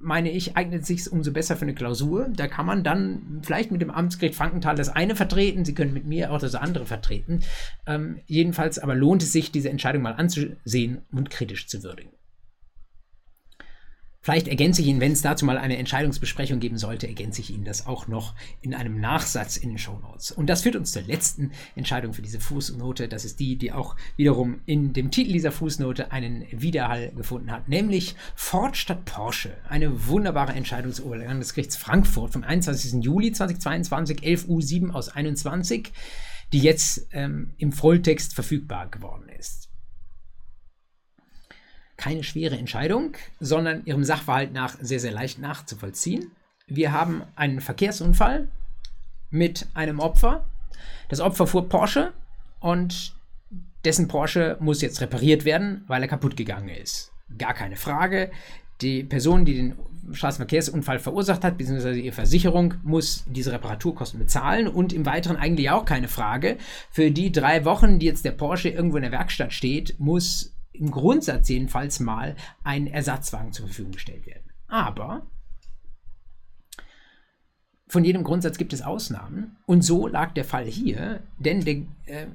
meine 0.00 0.30
ich, 0.30 0.56
eignet 0.56 0.86
sich 0.86 1.10
umso 1.10 1.32
besser 1.32 1.56
für 1.56 1.62
eine 1.62 1.74
Klausur. 1.74 2.28
Da 2.34 2.46
kann 2.46 2.66
man 2.66 2.84
dann 2.84 3.40
vielleicht 3.42 3.70
mit 3.70 3.82
dem 3.82 3.90
Amtsgericht 3.90 4.36
Frankenthal 4.36 4.76
das 4.76 4.88
eine 4.88 5.16
vertreten, 5.16 5.64
Sie 5.64 5.74
können 5.74 5.92
mit 5.92 6.06
mir 6.06 6.32
auch 6.32 6.38
das 6.38 6.54
andere 6.54 6.86
vertreten. 6.86 7.40
Ähm, 7.86 8.20
jedenfalls 8.26 8.78
aber 8.78 8.94
lohnt 8.94 9.22
es 9.22 9.32
sich, 9.32 9.52
diese 9.52 9.70
Entscheidung 9.70 10.02
mal 10.02 10.14
anzusehen 10.14 11.02
und 11.12 11.30
kritisch 11.30 11.66
zu 11.66 11.82
würdigen. 11.82 12.10
Vielleicht 14.24 14.46
ergänze 14.46 14.82
ich 14.82 14.86
Ihnen, 14.86 15.00
wenn 15.00 15.10
es 15.10 15.20
dazu 15.20 15.44
mal 15.44 15.58
eine 15.58 15.76
Entscheidungsbesprechung 15.78 16.60
geben 16.60 16.78
sollte, 16.78 17.08
ergänze 17.08 17.40
ich 17.40 17.50
Ihnen 17.50 17.64
das 17.64 17.88
auch 17.88 18.06
noch 18.06 18.34
in 18.60 18.72
einem 18.72 19.00
Nachsatz 19.00 19.56
in 19.56 19.70
den 19.70 19.78
Show 19.78 19.98
Notes. 19.98 20.30
Und 20.30 20.46
das 20.46 20.62
führt 20.62 20.76
uns 20.76 20.92
zur 20.92 21.02
letzten 21.02 21.50
Entscheidung 21.74 22.12
für 22.12 22.22
diese 22.22 22.38
Fußnote. 22.38 23.08
Das 23.08 23.24
ist 23.24 23.40
die, 23.40 23.56
die 23.56 23.72
auch 23.72 23.96
wiederum 24.16 24.60
in 24.64 24.92
dem 24.92 25.10
Titel 25.10 25.32
dieser 25.32 25.50
Fußnote 25.50 26.12
einen 26.12 26.46
Widerhall 26.52 27.10
gefunden 27.16 27.50
hat, 27.50 27.68
nämlich 27.68 28.14
Ford 28.36 28.76
statt 28.76 29.04
Porsche. 29.06 29.56
Eine 29.68 30.06
wunderbare 30.06 30.52
Entscheidung 30.52 30.92
des 30.92 31.02
Oberlandesgerichts 31.02 31.76
Frankfurt 31.76 32.32
vom 32.32 32.44
21. 32.44 33.02
Juli 33.02 33.32
2022, 33.32 34.22
11 34.22 34.44
U7 34.44 34.90
aus 34.92 35.08
21, 35.08 35.90
die 36.52 36.60
jetzt 36.60 37.08
ähm, 37.10 37.54
im 37.58 37.72
Volltext 37.72 38.34
verfügbar 38.34 38.88
geworden 38.88 39.28
ist 39.36 39.61
keine 42.02 42.24
schwere 42.24 42.58
Entscheidung, 42.58 43.12
sondern 43.38 43.84
ihrem 43.84 44.02
Sachverhalt 44.02 44.52
nach 44.52 44.76
sehr, 44.80 44.98
sehr 44.98 45.12
leicht 45.12 45.38
nachzuvollziehen. 45.38 46.32
Wir 46.66 46.90
haben 46.90 47.22
einen 47.36 47.60
Verkehrsunfall 47.60 48.48
mit 49.30 49.68
einem 49.74 50.00
Opfer. 50.00 50.44
Das 51.08 51.20
Opfer 51.20 51.46
fuhr 51.46 51.68
Porsche 51.68 52.12
und 52.58 53.14
dessen 53.84 54.08
Porsche 54.08 54.56
muss 54.58 54.82
jetzt 54.82 55.00
repariert 55.00 55.44
werden, 55.44 55.84
weil 55.86 56.02
er 56.02 56.08
kaputt 56.08 56.36
gegangen 56.36 56.70
ist. 56.70 57.12
Gar 57.38 57.54
keine 57.54 57.76
Frage. 57.76 58.32
Die 58.80 59.04
Person, 59.04 59.44
die 59.44 59.54
den 59.54 59.76
Straßenverkehrsunfall 60.10 60.98
verursacht 60.98 61.44
hat, 61.44 61.56
beziehungsweise 61.56 62.00
ihre 62.00 62.16
Versicherung, 62.16 62.74
muss 62.82 63.24
diese 63.28 63.52
Reparaturkosten 63.52 64.18
bezahlen 64.18 64.66
und 64.66 64.92
im 64.92 65.06
Weiteren 65.06 65.36
eigentlich 65.36 65.70
auch 65.70 65.84
keine 65.84 66.08
Frage. 66.08 66.56
Für 66.90 67.12
die 67.12 67.30
drei 67.30 67.64
Wochen, 67.64 68.00
die 68.00 68.06
jetzt 68.06 68.24
der 68.24 68.32
Porsche 68.32 68.70
irgendwo 68.70 68.96
in 68.96 69.04
der 69.04 69.12
Werkstatt 69.12 69.52
steht, 69.52 70.00
muss 70.00 70.52
im 70.72 70.90
Grundsatz 70.90 71.48
jedenfalls 71.48 72.00
mal 72.00 72.36
ein 72.64 72.86
Ersatzwagen 72.86 73.52
zur 73.52 73.66
Verfügung 73.66 73.92
gestellt 73.92 74.26
werden. 74.26 74.50
Aber 74.68 75.26
von 77.88 78.04
jedem 78.04 78.24
Grundsatz 78.24 78.56
gibt 78.56 78.72
es 78.72 78.80
Ausnahmen. 78.80 79.58
Und 79.66 79.82
so 79.82 80.06
lag 80.06 80.32
der 80.32 80.46
Fall 80.46 80.64
hier, 80.64 81.22
denn 81.38 81.64
der, 81.64 81.74
äh, 82.06 82.26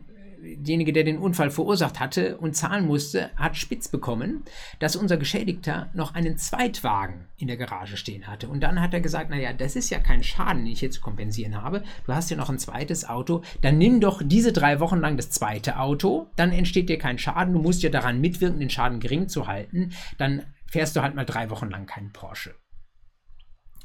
derjenige, 0.41 0.93
der 0.93 1.03
den 1.03 1.17
Unfall 1.17 1.49
verursacht 1.49 1.99
hatte 1.99 2.37
und 2.37 2.55
zahlen 2.55 2.85
musste, 2.85 3.31
hat 3.35 3.57
spitz 3.57 3.87
bekommen, 3.87 4.43
dass 4.79 4.95
unser 4.95 5.17
Geschädigter 5.17 5.89
noch 5.93 6.15
einen 6.15 6.37
Zweitwagen 6.37 7.25
in 7.37 7.47
der 7.47 7.57
Garage 7.57 7.97
stehen 7.97 8.27
hatte. 8.27 8.47
Und 8.47 8.61
dann 8.61 8.81
hat 8.81 8.93
er 8.93 9.01
gesagt, 9.01 9.29
naja, 9.29 9.53
das 9.53 9.75
ist 9.75 9.89
ja 9.89 9.99
kein 9.99 10.23
Schaden, 10.23 10.63
den 10.63 10.73
ich 10.73 10.79
hier 10.79 10.91
zu 10.91 11.01
kompensieren 11.01 11.61
habe. 11.61 11.83
Du 12.05 12.13
hast 12.13 12.29
ja 12.29 12.37
noch 12.37 12.49
ein 12.49 12.59
zweites 12.59 13.07
Auto. 13.07 13.41
Dann 13.61 13.77
nimm 13.77 13.99
doch 13.99 14.21
diese 14.23 14.53
drei 14.53 14.79
Wochen 14.79 14.99
lang 14.99 15.17
das 15.17 15.29
zweite 15.29 15.79
Auto. 15.79 16.27
Dann 16.35 16.51
entsteht 16.51 16.89
dir 16.89 16.97
kein 16.97 17.17
Schaden. 17.17 17.53
Du 17.53 17.59
musst 17.59 17.83
ja 17.83 17.89
daran 17.89 18.21
mitwirken, 18.21 18.59
den 18.59 18.69
Schaden 18.69 18.99
gering 18.99 19.27
zu 19.27 19.47
halten. 19.47 19.91
Dann 20.17 20.43
fährst 20.65 20.95
du 20.95 21.01
halt 21.01 21.15
mal 21.15 21.25
drei 21.25 21.49
Wochen 21.49 21.69
lang 21.69 21.85
keinen 21.85 22.11
Porsche. 22.11 22.55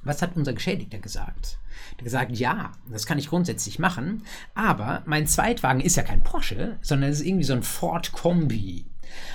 Was 0.02 0.22
hat 0.22 0.36
unser 0.36 0.52
Geschädigter 0.52 0.98
gesagt? 0.98 1.58
Er 1.92 1.98
hat 1.98 2.04
gesagt, 2.04 2.36
ja, 2.36 2.72
das 2.90 3.06
kann 3.06 3.18
ich 3.18 3.28
grundsätzlich 3.28 3.78
machen, 3.78 4.22
aber 4.54 5.02
mein 5.06 5.26
Zweitwagen 5.26 5.80
ist 5.80 5.96
ja 5.96 6.02
kein 6.02 6.22
Porsche, 6.22 6.78
sondern 6.80 7.10
es 7.10 7.20
ist 7.20 7.26
irgendwie 7.26 7.44
so 7.44 7.52
ein 7.52 7.62
Ford 7.62 8.12
Kombi. 8.12 8.86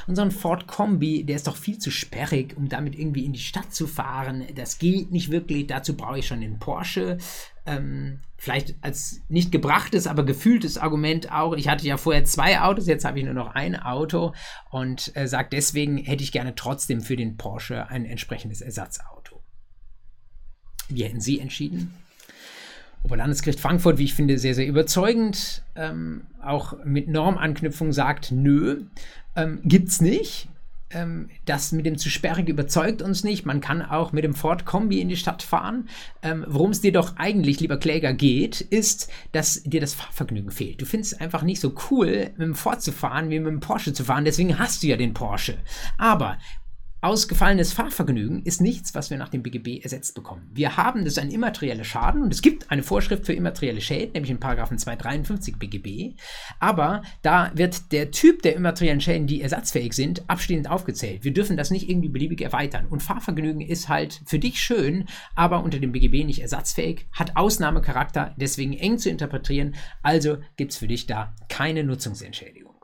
Und 0.07 0.15
so 0.15 0.21
ein 0.21 0.31
Ford 0.31 0.67
Kombi, 0.67 1.23
der 1.23 1.35
ist 1.35 1.47
doch 1.47 1.55
viel 1.55 1.77
zu 1.77 1.91
sperrig, 1.91 2.55
um 2.57 2.69
damit 2.69 2.97
irgendwie 2.97 3.25
in 3.25 3.33
die 3.33 3.39
Stadt 3.39 3.73
zu 3.73 3.87
fahren. 3.87 4.45
Das 4.55 4.79
geht 4.79 5.11
nicht 5.11 5.31
wirklich, 5.31 5.67
dazu 5.67 5.95
brauche 5.95 6.19
ich 6.19 6.27
schon 6.27 6.41
den 6.41 6.59
Porsche. 6.59 7.17
Ähm, 7.65 8.19
vielleicht 8.37 8.75
als 8.81 9.21
nicht 9.29 9.51
gebrachtes, 9.51 10.07
aber 10.07 10.25
gefühltes 10.25 10.77
Argument 10.77 11.31
auch. 11.31 11.53
Ich 11.53 11.67
hatte 11.67 11.85
ja 11.85 11.97
vorher 11.97 12.23
zwei 12.23 12.61
Autos, 12.61 12.87
jetzt 12.87 13.03
habe 13.03 13.19
ich 13.19 13.25
nur 13.25 13.33
noch 13.33 13.55
ein 13.55 13.75
Auto 13.75 14.33
und 14.69 15.11
äh, 15.15 15.27
sage 15.27 15.49
deswegen 15.51 15.97
hätte 15.97 16.23
ich 16.23 16.31
gerne 16.31 16.55
trotzdem 16.55 17.01
für 17.01 17.15
den 17.15 17.37
Porsche 17.37 17.89
ein 17.89 18.05
entsprechendes 18.05 18.61
Ersatzauto. 18.61 19.16
Wie 20.89 21.03
hätten 21.03 21.21
Sie 21.21 21.39
entschieden? 21.39 21.93
Oberlandesgericht 23.03 23.59
Frankfurt, 23.59 23.97
wie 23.99 24.05
ich 24.05 24.13
finde, 24.15 24.37
sehr, 24.37 24.55
sehr 24.55 24.67
überzeugend, 24.67 25.61
ähm, 25.75 26.21
auch 26.43 26.83
mit 26.83 27.07
Normanknüpfung 27.07 27.93
sagt, 27.93 28.31
nö, 28.31 28.81
ähm, 29.35 29.59
gibt's 29.63 30.01
nicht. 30.01 30.49
ähm, 30.89 31.29
das 31.45 31.71
mit 31.71 31.85
dem 31.85 31.97
zu 31.97 32.09
sperrig 32.09 32.47
überzeugt 32.47 33.01
uns 33.01 33.23
nicht. 33.23 33.45
Man 33.45 33.61
kann 33.61 33.81
auch 33.81 34.11
mit 34.13 34.23
dem 34.23 34.33
Ford 34.33 34.65
Kombi 34.65 35.01
in 35.01 35.09
die 35.09 35.17
Stadt 35.17 35.43
fahren. 35.43 35.89
Ähm, 36.21 36.45
Worum 36.47 36.71
es 36.71 36.81
dir 36.81 36.91
doch 36.91 37.17
eigentlich, 37.17 37.59
lieber 37.59 37.77
Kläger, 37.77 38.13
geht, 38.13 38.61
ist, 38.61 39.11
dass 39.33 39.63
dir 39.63 39.81
das 39.81 39.93
Fahrvergnügen 39.93 40.51
fehlt. 40.51 40.81
Du 40.81 40.85
findest 40.85 41.13
es 41.13 41.19
einfach 41.19 41.43
nicht 41.43 41.59
so 41.59 41.73
cool, 41.91 42.29
mit 42.37 42.47
dem 42.47 42.55
Ford 42.55 42.81
zu 42.81 42.91
fahren, 42.91 43.29
wie 43.29 43.39
mit 43.39 43.51
dem 43.51 43.59
Porsche 43.59 43.93
zu 43.93 44.05
fahren. 44.05 44.25
Deswegen 44.25 44.57
hast 44.59 44.83
du 44.83 44.87
ja 44.87 44.97
den 44.97 45.13
Porsche. 45.13 45.57
Aber 45.97 46.37
Ausgefallenes 46.99 47.73
Fahrvergnügen 47.73 48.41
ist 48.41 48.59
nichts, 48.59 48.95
was 48.95 49.11
wir 49.11 49.19
nach 49.19 49.29
dem 49.29 49.43
BGB 49.43 49.83
ersetzt 49.83 50.15
bekommen. 50.15 50.49
Wir 50.51 50.77
haben, 50.77 51.05
das 51.05 51.19
ein 51.19 51.29
immaterieller 51.29 51.83
Schaden 51.83 52.23
und 52.23 52.33
es 52.33 52.41
gibt 52.41 52.71
eine 52.71 52.81
Vorschrift 52.81 53.27
für 53.27 53.33
immaterielle 53.33 53.81
Schäden, 53.81 54.13
nämlich 54.13 54.31
in 54.31 54.39
Paragraphen 54.39 54.79
253 54.79 55.59
BGB. 55.59 56.19
Aber 56.59 57.03
da 57.21 57.51
wird 57.53 57.91
der 57.91 58.09
Typ 58.09 58.41
der 58.41 58.55
immateriellen 58.55 58.99
Schäden, 58.99 59.27
die 59.27 59.43
ersatzfähig 59.43 59.93
sind, 59.93 60.27
abstehend 60.27 60.71
aufgezählt. 60.71 61.23
Wir 61.23 61.33
dürfen 61.33 61.55
das 61.55 61.69
nicht 61.69 61.87
irgendwie 61.87 62.09
beliebig 62.09 62.41
erweitern. 62.41 62.87
Und 62.87 63.03
Fahrvergnügen 63.03 63.61
ist 63.61 63.89
halt 63.89 64.23
für 64.25 64.39
dich 64.39 64.59
schön, 64.59 65.05
aber 65.35 65.63
unter 65.63 65.77
dem 65.77 65.91
BGB 65.91 66.25
nicht 66.25 66.41
ersatzfähig, 66.41 67.05
hat 67.11 67.35
Ausnahmecharakter, 67.35 68.33
deswegen 68.37 68.73
eng 68.73 68.97
zu 68.97 69.11
interpretieren. 69.11 69.75
Also 70.01 70.37
gibt 70.55 70.71
es 70.71 70.79
für 70.79 70.87
dich 70.87 71.05
da 71.05 71.35
keine 71.47 71.83
Nutzungsentschädigung. 71.83 72.76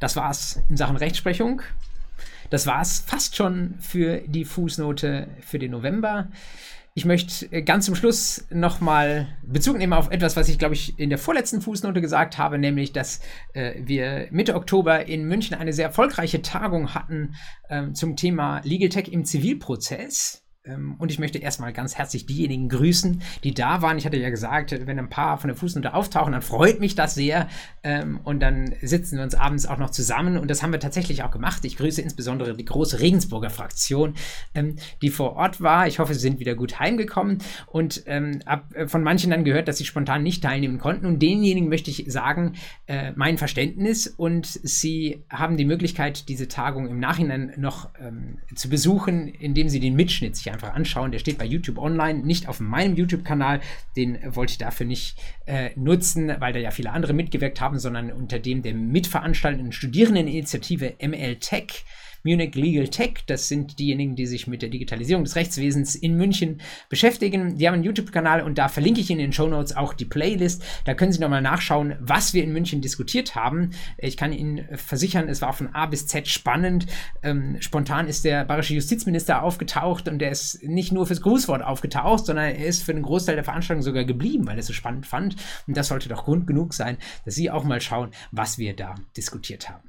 Das 0.00 0.16
war's 0.16 0.60
in 0.68 0.76
Sachen 0.76 0.96
Rechtsprechung. 0.96 1.62
Das 2.50 2.66
war's 2.66 3.04
fast 3.06 3.36
schon 3.36 3.74
für 3.80 4.18
die 4.26 4.44
Fußnote 4.44 5.28
für 5.40 5.58
den 5.58 5.72
November. 5.72 6.28
Ich 6.94 7.04
möchte 7.04 7.46
äh, 7.52 7.62
ganz 7.62 7.86
zum 7.86 7.94
Schluss 7.94 8.46
nochmal 8.50 9.28
Bezug 9.42 9.78
nehmen 9.78 9.92
auf 9.92 10.10
etwas, 10.10 10.34
was 10.34 10.48
ich, 10.48 10.58
glaube 10.58 10.74
ich, 10.74 10.98
in 10.98 11.10
der 11.10 11.18
vorletzten 11.18 11.60
Fußnote 11.60 12.00
gesagt 12.00 12.38
habe, 12.38 12.58
nämlich, 12.58 12.92
dass 12.92 13.20
äh, 13.52 13.74
wir 13.78 14.26
Mitte 14.32 14.56
Oktober 14.56 15.06
in 15.06 15.24
München 15.24 15.56
eine 15.56 15.72
sehr 15.72 15.86
erfolgreiche 15.86 16.42
Tagung 16.42 16.94
hatten 16.94 17.36
äh, 17.68 17.92
zum 17.92 18.16
Thema 18.16 18.62
Legal 18.64 18.88
Tech 18.88 19.12
im 19.12 19.24
Zivilprozess. 19.24 20.42
Ähm, 20.68 20.96
und 20.98 21.10
ich 21.10 21.18
möchte 21.18 21.38
erstmal 21.38 21.72
ganz 21.72 21.96
herzlich 21.96 22.26
diejenigen 22.26 22.68
grüßen, 22.68 23.22
die 23.44 23.54
da 23.54 23.82
waren. 23.82 23.98
Ich 23.98 24.06
hatte 24.06 24.16
ja 24.16 24.30
gesagt, 24.30 24.74
wenn 24.86 24.98
ein 24.98 25.08
paar 25.08 25.38
von 25.38 25.48
der 25.48 25.56
Fußnote 25.56 25.94
auftauchen, 25.94 26.32
dann 26.32 26.42
freut 26.42 26.80
mich 26.80 26.94
das 26.94 27.14
sehr. 27.14 27.48
Ähm, 27.82 28.20
und 28.24 28.40
dann 28.40 28.74
sitzen 28.82 29.16
wir 29.16 29.24
uns 29.24 29.34
abends 29.34 29.66
auch 29.66 29.78
noch 29.78 29.90
zusammen. 29.90 30.38
Und 30.38 30.50
das 30.50 30.62
haben 30.62 30.72
wir 30.72 30.80
tatsächlich 30.80 31.22
auch 31.22 31.30
gemacht. 31.30 31.64
Ich 31.64 31.76
grüße 31.76 32.02
insbesondere 32.02 32.56
die 32.56 32.64
große 32.64 33.00
Regensburger 33.00 33.50
Fraktion, 33.50 34.14
ähm, 34.54 34.76
die 35.02 35.10
vor 35.10 35.36
Ort 35.36 35.60
war. 35.60 35.86
Ich 35.86 35.98
hoffe, 35.98 36.14
sie 36.14 36.20
sind 36.20 36.40
wieder 36.40 36.54
gut 36.54 36.78
heimgekommen. 36.78 37.38
Und 37.66 38.06
äh, 38.06 38.38
von 38.86 39.02
manchen 39.02 39.30
dann 39.30 39.44
gehört, 39.44 39.68
dass 39.68 39.78
sie 39.78 39.84
spontan 39.84 40.22
nicht 40.22 40.42
teilnehmen 40.42 40.78
konnten. 40.78 41.06
Und 41.06 41.20
denjenigen 41.20 41.68
möchte 41.68 41.90
ich 41.90 42.04
sagen, 42.08 42.54
äh, 42.86 43.12
mein 43.16 43.38
Verständnis. 43.38 44.06
Und 44.06 44.46
sie 44.46 45.24
haben 45.30 45.56
die 45.56 45.64
Möglichkeit, 45.64 46.28
diese 46.28 46.48
Tagung 46.48 46.88
im 46.88 47.00
Nachhinein 47.00 47.52
noch 47.56 47.90
zu 48.54 48.68
besuchen, 48.68 49.28
indem 49.28 49.68
sie 49.68 49.80
den 49.80 49.94
Mitschnitt 49.94 50.36
sich 50.36 50.50
einfach 50.58 50.74
anschauen. 50.74 51.12
Der 51.12 51.20
steht 51.20 51.38
bei 51.38 51.44
YouTube 51.44 51.78
online, 51.78 52.20
nicht 52.20 52.48
auf 52.48 52.58
meinem 52.60 52.96
YouTube-Kanal. 52.96 53.60
Den 53.96 54.18
wollte 54.34 54.52
ich 54.52 54.58
dafür 54.58 54.86
nicht 54.86 55.16
äh, 55.46 55.70
nutzen, 55.76 56.32
weil 56.40 56.52
da 56.52 56.58
ja 56.58 56.70
viele 56.72 56.90
andere 56.90 57.12
mitgewirkt 57.12 57.60
haben, 57.60 57.78
sondern 57.78 58.10
unter 58.12 58.38
dem 58.38 58.62
der 58.62 58.74
mitveranstaltenden 58.74 59.72
Studierendeninitiative 59.72 60.94
ML 61.00 61.36
Tech 61.36 61.84
Munich 62.22 62.54
Legal 62.54 62.88
Tech. 62.88 63.24
Das 63.26 63.48
sind 63.48 63.78
diejenigen, 63.78 64.16
die 64.16 64.26
sich 64.26 64.46
mit 64.46 64.62
der 64.62 64.68
Digitalisierung 64.68 65.24
des 65.24 65.36
Rechtswesens 65.36 65.94
in 65.94 66.16
München 66.16 66.60
beschäftigen. 66.88 67.56
Die 67.56 67.66
haben 67.66 67.74
einen 67.74 67.84
YouTube-Kanal 67.84 68.42
und 68.42 68.58
da 68.58 68.68
verlinke 68.68 69.00
ich 69.00 69.10
in 69.10 69.18
den 69.18 69.32
Show 69.32 69.48
Notes 69.48 69.76
auch 69.76 69.94
die 69.94 70.04
Playlist. 70.04 70.64
Da 70.84 70.94
können 70.94 71.12
Sie 71.12 71.20
nochmal 71.20 71.42
nachschauen, 71.42 71.96
was 72.00 72.34
wir 72.34 72.44
in 72.44 72.52
München 72.52 72.80
diskutiert 72.80 73.34
haben. 73.34 73.70
Ich 73.98 74.16
kann 74.16 74.32
Ihnen 74.32 74.66
versichern, 74.76 75.28
es 75.28 75.42
war 75.42 75.52
von 75.52 75.74
A 75.74 75.86
bis 75.86 76.06
Z 76.06 76.28
spannend. 76.28 76.86
Ähm, 77.22 77.56
spontan 77.60 78.08
ist 78.08 78.24
der 78.24 78.44
bayerische 78.44 78.74
Justizminister 78.74 79.42
aufgetaucht 79.42 80.08
und 80.08 80.18
der 80.18 80.30
ist 80.30 80.62
nicht 80.62 80.92
nur 80.92 81.06
fürs 81.06 81.22
Grußwort 81.22 81.62
aufgetaucht, 81.62 82.26
sondern 82.26 82.46
er 82.46 82.66
ist 82.66 82.82
für 82.82 82.94
den 82.94 83.02
Großteil 83.02 83.34
der 83.34 83.44
Veranstaltung 83.44 83.82
sogar 83.82 84.04
geblieben, 84.04 84.46
weil 84.46 84.56
er 84.56 84.60
es 84.60 84.66
so 84.66 84.72
spannend 84.72 85.06
fand. 85.06 85.36
Und 85.66 85.76
das 85.76 85.88
sollte 85.88 86.08
doch 86.08 86.24
Grund 86.24 86.46
genug 86.46 86.74
sein, 86.74 86.98
dass 87.24 87.34
Sie 87.34 87.50
auch 87.50 87.64
mal 87.64 87.80
schauen, 87.80 88.10
was 88.32 88.58
wir 88.58 88.74
da 88.74 88.94
diskutiert 89.16 89.68
haben. 89.68 89.88